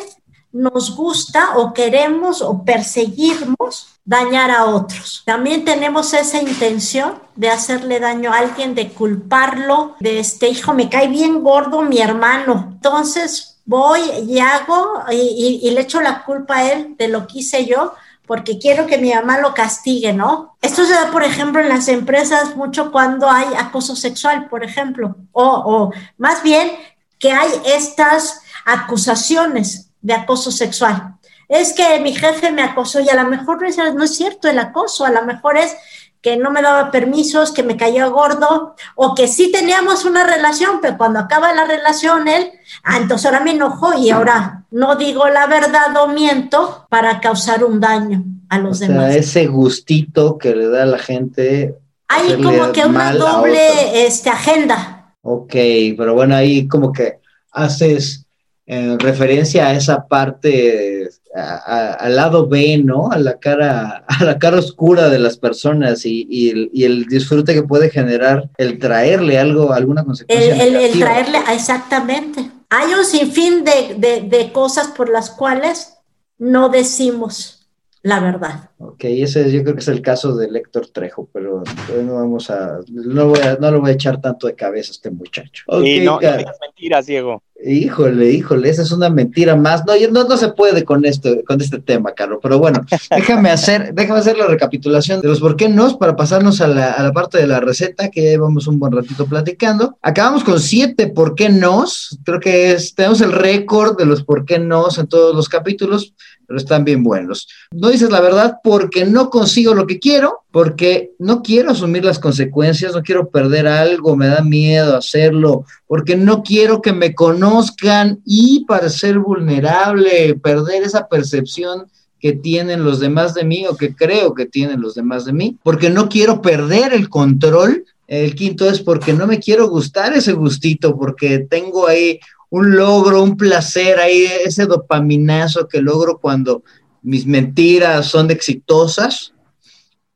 [0.53, 5.23] nos gusta o queremos o perseguimos dañar a otros.
[5.25, 10.89] También tenemos esa intención de hacerle daño a alguien, de culparlo, de este hijo, me
[10.89, 12.73] cae bien gordo mi hermano.
[12.75, 17.65] Entonces voy y hago y, le echo la culpa a él de lo que hice
[17.65, 17.95] yo
[18.27, 20.57] porque quiero que mi mamá lo castigue, ¿no?
[20.63, 25.17] Esto se da, por ejemplo, en las empresas mucho cuando hay acoso sexual, por ejemplo,
[25.33, 26.71] o, o más bien
[27.19, 31.15] que hay estas acusaciones de acoso sexual.
[31.49, 35.05] Es que mi jefe me acosó y a lo mejor no es, cierto el acoso,
[35.05, 35.77] a lo mejor es
[36.21, 40.79] que no me daba permisos, que me cayó gordo, o que sí teníamos una relación,
[40.81, 42.53] pero cuando acaba la relación él,
[42.85, 47.65] ah, entonces ahora me enojó y ahora no digo la verdad o miento para causar
[47.65, 49.13] un daño a los o demás.
[49.13, 51.75] Sea, ese gustito que le da a la gente.
[52.09, 55.15] Hay como que una doble este, agenda.
[55.23, 55.55] Ok,
[55.97, 57.19] pero bueno, ahí como que
[57.51, 58.22] haces
[58.67, 63.11] en referencia a esa parte, al lado B, ¿no?
[63.11, 67.91] A la cara, a la cara oscura de las personas y, el, disfrute que puede
[67.91, 70.63] generar el traerle algo, alguna consecuencia.
[70.65, 72.51] El, traerle, exactamente.
[72.71, 75.95] Hay un sinfín de, de cosas por las cuales
[76.39, 77.62] no decimos
[78.03, 78.71] la verdad.
[78.79, 81.63] Ok, ese yo creo que es el caso de Héctor Trejo, pero
[82.05, 84.95] no vamos a, no, voy a, no lo voy a echar tanto de cabeza a
[84.95, 85.65] este muchacho.
[85.85, 87.43] y no, no digas mentiras, Diego.
[87.65, 89.85] Híjole, híjole, esa es una mentira más.
[89.87, 92.41] No, no, no se puede con esto, con este tema, Carlos.
[92.43, 92.81] Pero bueno,
[93.17, 96.91] déjame hacer, déjame hacer la recapitulación de los por qué no para pasarnos a la,
[96.93, 99.97] a la parte de la receta que llevamos un buen ratito platicando.
[100.03, 101.85] Acabamos con siete por qué no.
[102.25, 106.15] Creo que es, tenemos el récord de los por qué no en todos los capítulos
[106.53, 107.49] pero están bien buenos.
[107.71, 112.19] No dices la verdad porque no consigo lo que quiero, porque no quiero asumir las
[112.19, 118.21] consecuencias, no quiero perder algo, me da miedo hacerlo, porque no quiero que me conozcan
[118.27, 121.87] y para ser vulnerable, perder esa percepción
[122.21, 125.57] que tienen los demás de mí o que creo que tienen los demás de mí,
[125.63, 127.87] porque no quiero perder el control.
[128.07, 132.21] El quinto es porque no me quiero gustar ese gustito, porque tengo ahí
[132.53, 136.63] un logro, un placer ahí, ese dopaminazo que logro cuando
[137.01, 139.33] mis mentiras son exitosas,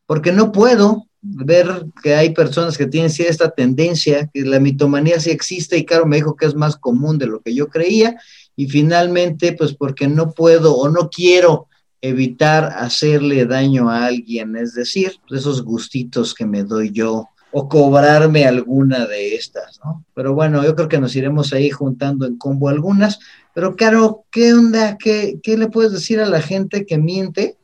[0.05, 5.31] porque no puedo ver que hay personas que tienen esta tendencia, que la mitomanía sí
[5.31, 8.21] existe y claro, me dijo que es más común de lo que yo creía,
[8.55, 11.69] y finalmente, pues porque no puedo o no quiero
[12.03, 18.45] evitar hacerle daño a alguien, es decir, esos gustitos que me doy yo o cobrarme
[18.45, 20.05] alguna de estas, ¿no?
[20.13, 23.19] Pero bueno, yo creo que nos iremos ahí juntando en combo algunas.
[23.55, 24.99] Pero claro, ¿qué onda?
[24.99, 27.57] ¿Qué, qué le puedes decir a la gente que miente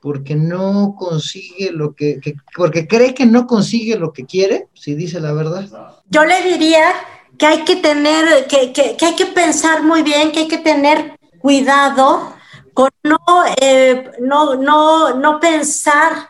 [0.00, 2.20] porque no consigue lo que,
[2.54, 5.66] porque cree que no consigue lo que quiere, si dice la verdad?
[6.10, 6.84] Yo le diría
[7.38, 10.58] que hay que tener, que, que, que hay que pensar muy bien, que hay que
[10.58, 12.34] tener cuidado
[12.74, 13.16] con no,
[13.62, 16.28] eh, no, no, no pensar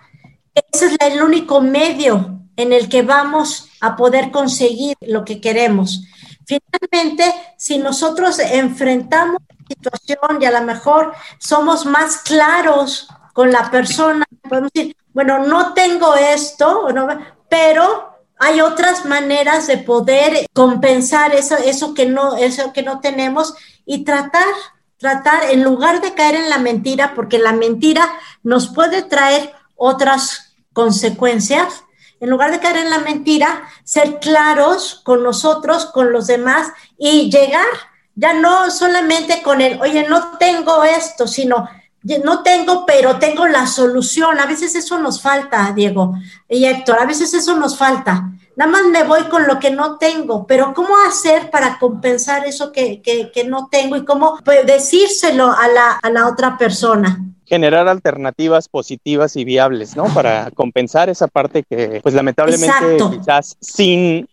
[0.54, 5.40] que ese es el único medio en el que vamos a poder conseguir lo que
[5.40, 6.03] queremos.
[6.44, 7.25] Finalmente,
[7.57, 14.27] si nosotros enfrentamos la situación y a lo mejor somos más claros con la persona,
[14.49, 16.88] podemos decir, bueno, no tengo esto,
[17.49, 23.55] pero hay otras maneras de poder compensar eso, eso, que no, eso que no tenemos
[23.87, 24.47] y tratar,
[24.97, 28.05] tratar, en lugar de caer en la mentira, porque la mentira
[28.42, 31.85] nos puede traer otras consecuencias,
[32.20, 37.31] en lugar de caer en la mentira, ser claros con nosotros, con los demás y
[37.31, 37.66] llegar,
[38.14, 41.68] ya no solamente con el, oye, no tengo esto, sino,
[42.24, 44.40] no tengo, pero tengo la solución.
[44.40, 46.14] A veces eso nos falta, Diego
[46.48, 48.33] y Héctor, a veces eso nos falta.
[48.57, 52.72] Nada más me voy con lo que no tengo, pero ¿cómo hacer para compensar eso
[52.72, 57.20] que, que, no tengo y cómo pues, decírselo a la, a la otra persona?
[57.48, 60.04] Generar alternativas positivas y viables, ¿no?
[60.14, 64.28] Para compensar esa parte que, pues lamentablemente, quizás sin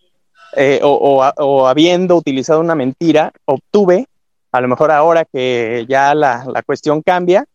[0.54, 4.06] eh, o, habiendo utilizado una mentira, obtuve,
[4.52, 7.46] a lo mejor ahora que ya la, la cuestión cambia,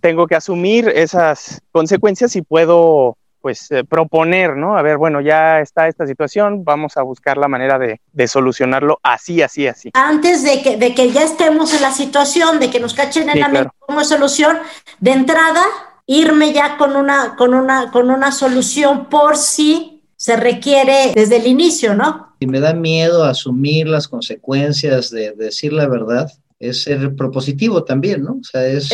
[0.00, 4.78] tengo que asumir esas consecuencias y puedo pues eh, proponer, ¿no?
[4.78, 9.42] A ver, bueno, ya está esta situación, vamos a buscar la manera de, solucionarlo así,
[9.42, 9.90] así, así.
[9.92, 13.40] Antes de que, de que ya estemos en la situación, de que nos cachen en
[13.40, 13.74] la claro.
[13.80, 14.56] como solución,
[14.98, 15.62] de entrada,
[16.06, 21.46] irme ya con una, con una, con una solución por si se requiere desde el
[21.46, 22.36] inicio, ¿no?
[22.40, 28.24] Y me da miedo asumir las consecuencias de, decir la verdad, es ser propositivo también,
[28.24, 28.38] ¿no?
[28.40, 28.90] O sea, es...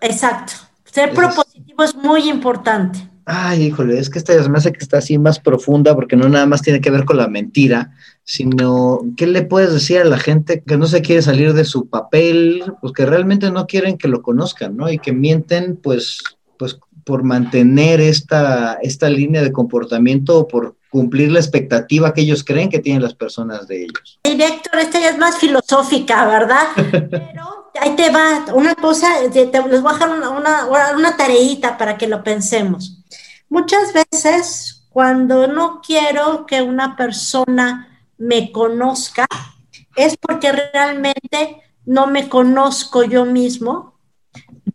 [0.00, 0.54] Exacto.
[0.86, 3.10] Ser propositivo es muy importante.
[3.26, 6.28] Ay, híjole, es que esta ya me hace que está así más profunda porque no
[6.28, 10.18] nada más tiene que ver con la mentira, sino qué le puedes decir a la
[10.18, 14.08] gente que no se quiere salir de su papel, pues que realmente no quieren que
[14.08, 14.90] lo conozcan, ¿no?
[14.90, 16.22] Y que mienten, pues,
[16.58, 22.44] pues por mantener esta, esta línea de comportamiento o por cumplir la expectativa que ellos
[22.44, 24.20] creen que tienen las personas de ellos.
[24.22, 26.66] Director, esta ya es más filosófica, ¿verdad?
[27.10, 31.96] Pero ahí te va una cosa, les voy a dejar una, una, una tareita para
[31.96, 33.02] que lo pensemos.
[33.48, 39.26] Muchas veces, cuando no quiero que una persona me conozca,
[39.96, 43.98] es porque realmente no me conozco yo mismo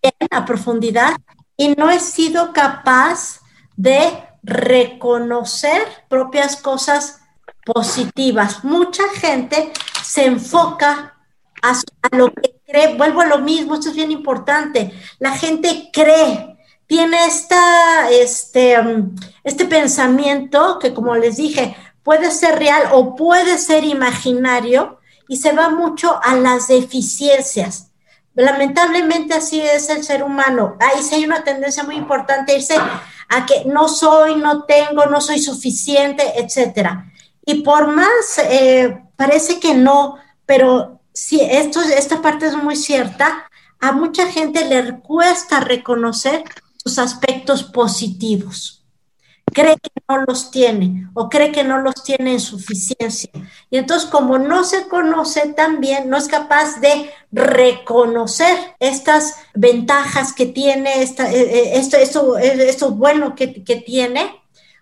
[0.02, 1.16] bien a profundidad
[1.58, 3.42] y no he sido capaz
[3.76, 7.22] de reconocer propias cosas
[7.66, 8.64] positivas.
[8.64, 9.72] Mucha gente
[10.04, 11.18] se enfoca
[11.62, 11.74] a,
[12.16, 12.59] lo que
[12.98, 16.58] vuelvo a lo mismo, esto es bien importante, la gente cree,
[16.88, 23.58] tiene esta, este, um, este pensamiento que como les dije, puede ser real o puede
[23.58, 27.92] ser imaginario y se va mucho a las deficiencias.
[28.34, 30.78] Lamentablemente así es el ser humano.
[30.80, 32.76] Ahí sí hay una tendencia muy importante irse
[33.28, 37.12] a que no soy, no tengo, no soy suficiente, etcétera.
[37.46, 40.16] Y por más, eh, parece que no,
[40.46, 43.50] pero si esto, esta parte es muy cierta,
[43.80, 46.44] a mucha gente le cuesta reconocer
[46.84, 48.86] sus aspectos positivos.
[49.52, 53.32] Cree que no los tiene o cree que no los tiene en suficiencia.
[53.72, 60.34] Y entonces como no se conoce tan bien, no es capaz de reconocer estas ventajas
[60.34, 64.40] que tiene, esta, eh, eh, esto, esto, esto bueno que, que tiene,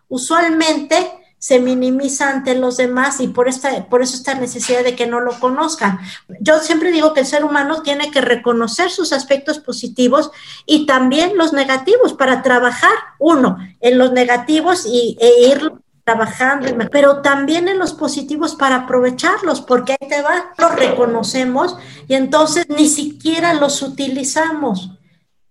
[0.10, 5.06] usualmente se minimiza ante los demás y por, esta, por eso esta necesidad de que
[5.06, 6.00] no lo conozcan.
[6.40, 10.32] Yo siempre digo que el ser humano tiene que reconocer sus aspectos positivos
[10.66, 15.72] y también los negativos para trabajar, uno, en los negativos y, e ir
[16.04, 21.78] trabajando, pero también en los positivos para aprovecharlos, porque ahí te va, los reconocemos
[22.08, 24.92] y entonces ni siquiera los utilizamos.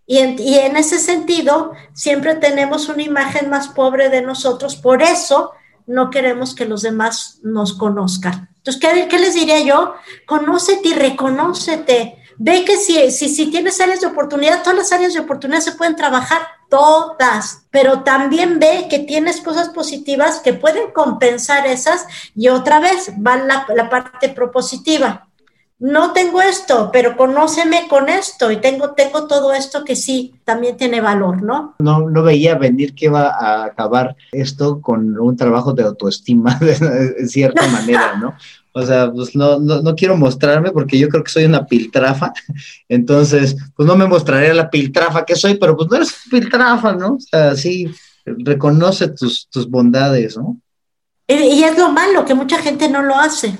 [0.06, 5.02] Y en, y en ese sentido, siempre tenemos una imagen más pobre de nosotros, por
[5.02, 5.52] eso
[5.86, 8.50] no queremos que los demás nos conozcan.
[8.56, 9.94] Entonces, ¿qué, qué les diría yo?
[10.26, 12.18] Conócete y reconócete.
[12.38, 15.72] Ve que si, si, si tienes áreas de oportunidad, todas las áreas de oportunidad se
[15.72, 22.48] pueden trabajar, todas, pero también ve que tienes cosas positivas que pueden compensar esas y
[22.48, 25.25] otra vez va la, la parte propositiva
[25.78, 30.76] no tengo esto, pero conóceme con esto y tengo, tengo todo esto que sí también
[30.76, 31.74] tiene valor, ¿no?
[31.80, 37.28] No, no veía venir que iba a acabar esto con un trabajo de autoestima de,
[37.28, 38.34] cierta manera, ¿no?
[38.72, 42.32] O sea, pues no, no, no, quiero mostrarme porque yo creo que soy una piltrafa,
[42.88, 47.14] entonces, pues no me mostraré la piltrafa que soy, pero pues no eres piltrafa, ¿no?
[47.14, 47.90] O sea, sí,
[48.24, 50.58] reconoce tus, tus bondades, ¿no?
[51.28, 53.58] y es lo malo, que mucha gente no lo hace.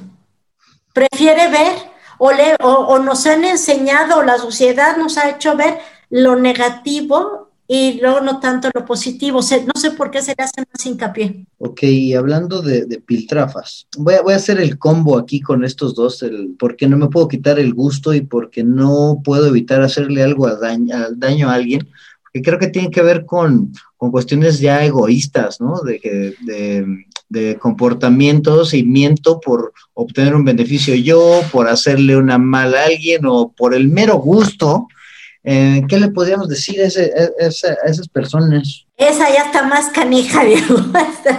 [0.93, 2.31] Prefiere ver o,
[2.62, 5.79] o, nos han enseñado, la sociedad nos ha hecho ver
[6.11, 9.41] lo negativo y luego no tanto lo positivo.
[9.41, 11.47] no sé por qué se le hace más hincapié.
[11.59, 15.95] Ok, y hablando de, piltrafas, voy a, voy a, hacer el combo aquí con estos
[15.95, 20.23] dos, el, porque no me puedo quitar el gusto y porque no puedo evitar hacerle
[20.23, 21.89] algo a daño, daño a alguien,
[22.23, 25.81] porque creo que tiene que ver con, con cuestiones ya egoístas, ¿no?
[25.81, 26.87] De, de,
[27.29, 33.27] de comportamientos y miento por obtener un beneficio yo, por hacerle una mal a alguien
[33.27, 34.89] o por el mero gusto.
[35.43, 38.85] Eh, ¿Qué le podríamos decir a, esas personas?
[38.97, 40.77] Esa ya está más canija, Diego.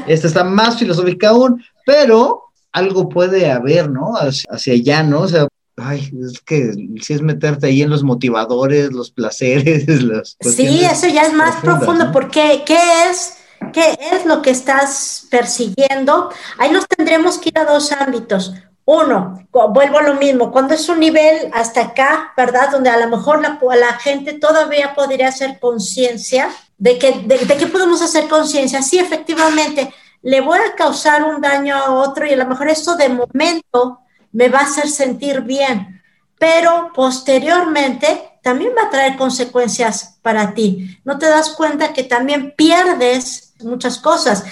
[0.07, 4.13] Esta está más filosófica aún, pero algo puede haber, ¿no?
[4.15, 5.21] Hacia, allá, ¿no?
[5.21, 10.37] O sea, ay, es que si es meterte ahí en los motivadores, los placeres, los...
[10.39, 12.77] Sí, eso ya es más profundo, porque ¿qué
[13.09, 13.36] es
[13.73, 16.29] ¿Qué es lo que estás persiguiendo?
[16.57, 18.53] Ahí nos tendremos que ir a dos ámbitos.
[18.85, 22.71] Uno, vuelvo a lo mismo, cuando es un nivel hasta acá, ¿verdad?
[22.71, 27.57] Donde a lo mejor la, la gente todavía podría hacer conciencia de que, de, de
[27.57, 28.81] qué podemos hacer conciencia.
[28.81, 32.95] Sí, efectivamente, le voy a causar un daño a otro y a lo mejor esto
[32.95, 33.99] de momento
[34.31, 36.01] me va a hacer sentir bien,
[36.39, 40.97] pero posteriormente también va a traer consecuencias para ti.
[41.03, 44.43] No te das cuenta que también pierdes muchas cosas.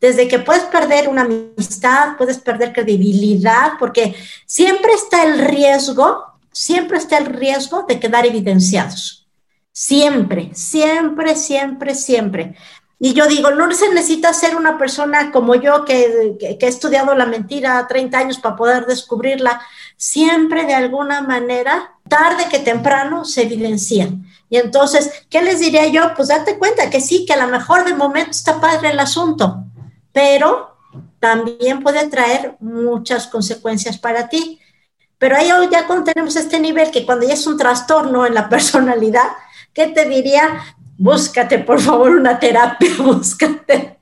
[0.00, 4.14] Desde que puedes perder una amistad, puedes perder credibilidad, porque
[4.44, 9.26] siempre está el riesgo, siempre está el riesgo de quedar evidenciados.
[9.72, 12.54] Siempre, siempre, siempre, siempre.
[12.98, 17.14] Y yo digo, no se necesita ser una persona como yo que, que, he estudiado
[17.14, 19.60] la mentira 30 años para poder descubrirla.
[19.96, 24.24] Siempre de alguna manera tarde que temprano se evidencian.
[24.54, 26.14] Y entonces, ¿qué les diría yo?
[26.14, 29.64] Pues date cuenta que sí, que a lo mejor de momento está padre el asunto,
[30.12, 30.76] pero
[31.18, 34.60] también puede traer muchas consecuencias para ti.
[35.18, 38.48] Pero ahí ya cuando tenemos este nivel, que cuando ya es un trastorno en la
[38.54, 39.26] personalidad,
[39.72, 40.62] ¿qué te diría?
[40.96, 43.98] Búscate, por favor, una terapia, búscate,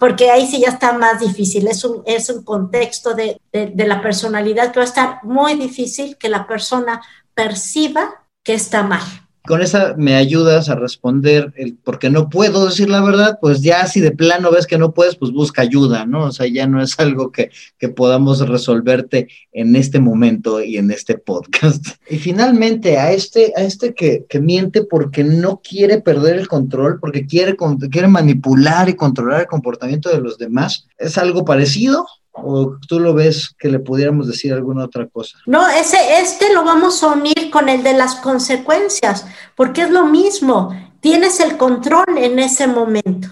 [0.00, 1.68] porque ahí sí ya está más difícil.
[1.68, 6.16] Es un, es un contexto de, de la personalidad que va a estar muy difícil
[6.18, 7.00] que la persona
[7.36, 12.88] perciba que está mal con esa me ayudas a responder el porque no puedo decir
[12.88, 16.24] la verdad, pues ya si de plano ves que no puedes, pues busca ayuda, ¿no?
[16.24, 20.90] O sea, ya no es algo que, que podamos resolverte en este momento y en
[20.90, 21.86] este podcast.
[22.08, 27.00] Y finalmente, a este, a este que, que miente porque no quiere perder el control,
[27.00, 27.56] porque quiere,
[27.90, 32.06] quiere manipular y controlar el comportamiento de los demás, ¿es algo parecido?
[32.36, 35.38] ¿O tú lo ves que le pudiéramos decir alguna otra cosa?
[35.46, 39.24] No, ese, este lo vamos a unir con el de las consecuencias,
[39.54, 43.28] porque es lo mismo, tienes el control en ese momento,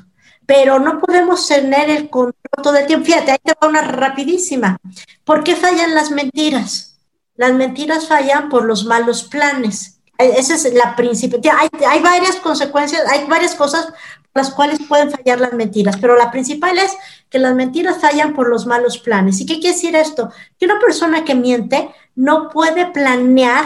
[0.47, 3.07] pero no podemos tener el control todo el tiempo.
[3.07, 4.79] Fíjate, ahí te va una rapidísima.
[5.25, 7.01] ¿Por qué fallan las mentiras?
[7.35, 9.99] Las mentiras fallan por los malos planes.
[10.19, 11.41] Esa es la principal.
[11.59, 13.93] Hay, hay varias consecuencias, hay varias cosas
[14.35, 16.97] las cuales pueden fallar las mentiras, pero la principal es
[17.29, 19.41] que las mentiras fallan por los malos planes.
[19.41, 20.31] ¿Y qué quiere decir esto?
[20.59, 23.65] Que una persona que miente no puede planear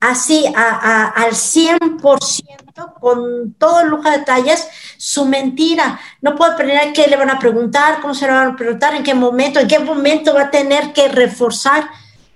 [0.00, 6.00] así al 100% con todo lujo de detalles su mentira.
[6.22, 9.02] No puede planear qué le van a preguntar, cómo se le van a preguntar, en
[9.02, 11.88] qué momento, en qué momento va a tener que reforzar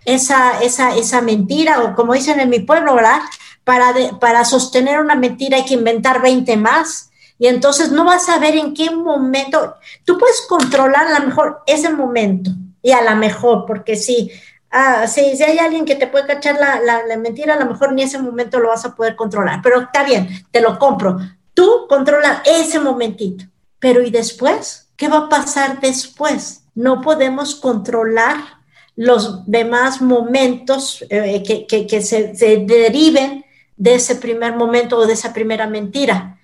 [0.04, 3.20] esa, esa, esa mentira o como dicen en mi pueblo, ¿verdad?
[3.64, 8.38] Para, para sostener una mentira hay que inventar 20 más y entonces no vas a
[8.38, 9.74] ver en qué momento,
[10.04, 12.50] tú puedes controlar a lo mejor ese momento
[12.82, 14.30] y a lo mejor, porque sí,
[14.70, 18.02] ah, si hay alguien que te puede cachar la, la, mentira, a lo mejor ni
[18.02, 21.18] ese momento lo vas a poder controlar, pero está bien, te lo compro.
[21.54, 23.44] Tú controla ese momentito,
[23.78, 24.88] pero ¿y después?
[24.96, 26.64] ¿Qué va a pasar después?
[26.74, 28.36] No podemos controlar
[28.96, 33.44] los demás momentos eh, que, que, que se, se deriven
[33.76, 36.38] de ese primer momento o de esa primera mentira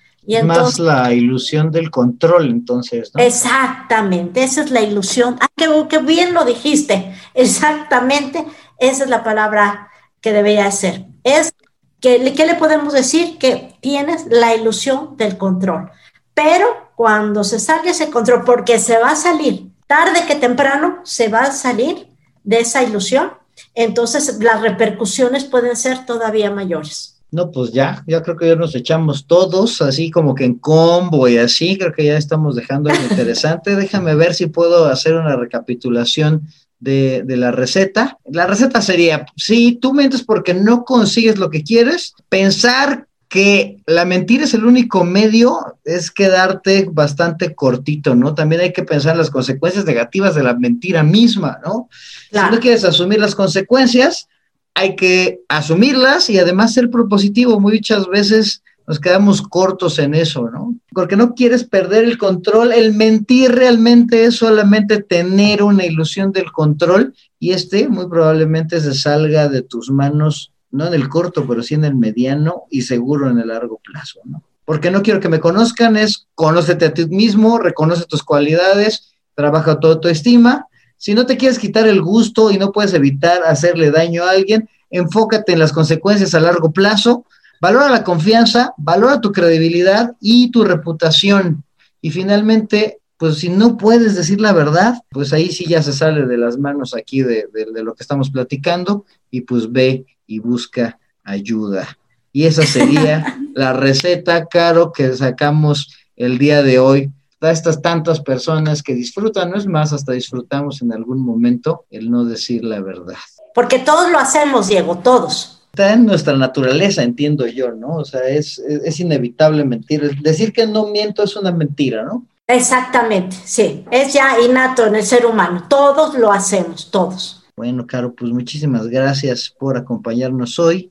[0.45, 3.11] más la ilusión del control, entonces.
[3.15, 3.23] ¿no?
[3.23, 5.37] Exactamente, esa es la ilusión.
[5.41, 7.15] Ah, qué, bien lo dijiste.
[7.35, 8.45] Exactamente,
[8.79, 9.89] esa es la palabra
[10.21, 11.07] que debería ser.
[11.25, 11.53] Es
[12.01, 13.39] que, ¿qué le podemos decir?
[13.39, 15.91] Que tienes la ilusión del control.
[16.35, 21.29] Pero cuando se salga ese control, porque se va a salir, tarde que temprano se
[21.29, 22.09] va a salir
[22.45, 23.33] de esa ilusión,
[23.75, 27.20] entonces las repercusiones pueden ser todavía mayores.
[27.33, 31.29] No, pues ya, ya creo que ya nos echamos todos, así como que en combo
[31.29, 33.77] y así, creo que ya estamos dejando algo interesante.
[33.77, 36.49] Déjame ver si puedo hacer una recapitulación
[36.81, 38.19] de, de, la receta.
[38.25, 44.05] La receta sería, si tú mientes porque no consigues lo que quieres, pensar que la
[44.05, 48.35] mentira es el único medio, es quedarte bastante cortito, ¿no?
[48.35, 51.89] También hay que pensar en las consecuencias negativas de la mentira misma, ¿no?
[52.33, 54.27] Si no quieres asumir las consecuencias,
[54.75, 57.61] hay que asumirlas y además ser propositivo.
[57.61, 60.75] Muchas veces nos quedamos cortos en eso, ¿no?
[60.93, 62.73] Porque no quieres perder el control.
[62.73, 68.95] El mentir realmente es solamente tener una ilusión del control y este muy probablemente se
[68.95, 73.31] salga de tus manos, no en el corto, pero sí en el mediano y seguro
[73.31, 74.43] en el largo plazo, ¿no?
[74.65, 79.81] Porque no quiero que me conozcan, es conócete a ti mismo, reconoce tus cualidades, trabaja
[79.81, 80.67] toda tu estima
[81.01, 84.69] si no te quieres quitar el gusto y no puedes evitar hacerle daño a alguien,
[84.91, 87.25] enfócate en las consecuencias a largo plazo,
[87.59, 91.65] valora la confianza, valora tu credibilidad y tu reputación.
[92.03, 96.27] Y finalmente, pues si no puedes decir la verdad, pues ahí sí ya se sale
[96.27, 97.47] de las manos aquí de,
[97.83, 101.97] lo que estamos platicando y pues ve y busca ayuda.
[102.31, 107.11] Y esa sería la receta, Caro, que sacamos el día de hoy
[107.49, 112.11] a estas tantas personas que disfrutan, no es más, hasta disfrutamos en algún momento el
[112.11, 113.17] no decir la verdad.
[113.55, 115.63] Porque todos lo hacemos, Diego, todos.
[115.73, 117.97] Está en nuestra naturaleza, entiendo yo, ¿no?
[117.97, 120.21] O sea, es, es, inevitable mentir.
[120.21, 122.27] Decir que no miento es una mentira, ¿no?
[122.47, 125.67] Exactamente, sí, es ya innato en el ser humano.
[125.69, 127.45] Todos lo hacemos, todos.
[127.57, 130.91] Bueno, Caro, pues muchísimas gracias por acompañarnos hoy.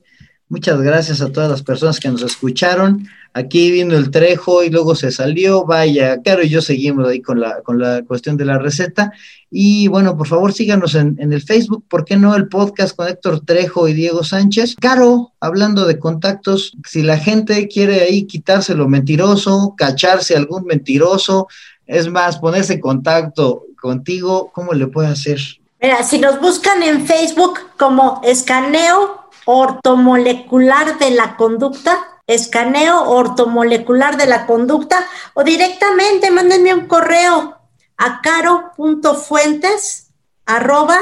[0.50, 3.06] Muchas gracias a todas las personas que nos escucharon.
[3.34, 5.64] Aquí vino el Trejo y luego se salió.
[5.64, 9.12] Vaya, Caro y yo seguimos ahí con la, con la cuestión de la receta.
[9.48, 13.06] Y bueno, por favor síganos en, en el Facebook, ¿por qué no el podcast con
[13.06, 14.74] Héctor Trejo y Diego Sánchez?
[14.80, 21.46] Caro, hablando de contactos, si la gente quiere ahí quitarse lo mentiroso, cacharse algún mentiroso,
[21.86, 25.38] es más, ponerse en contacto contigo, ¿cómo le puede hacer?
[25.80, 34.26] Mira, si nos buscan en Facebook como escaneo ortomolecular de la conducta, escaneo ortomolecular de
[34.26, 37.58] la conducta, o directamente mándenme un correo
[37.96, 40.12] a caro.fuentes
[40.46, 40.98] arroba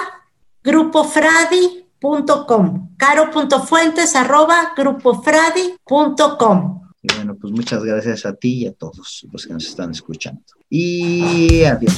[0.63, 9.47] grupofradi.com caro.fuentes arroba grupofradi.com y bueno, pues muchas gracias a ti y a todos los
[9.47, 10.43] que nos están escuchando.
[10.69, 11.95] Y adiós.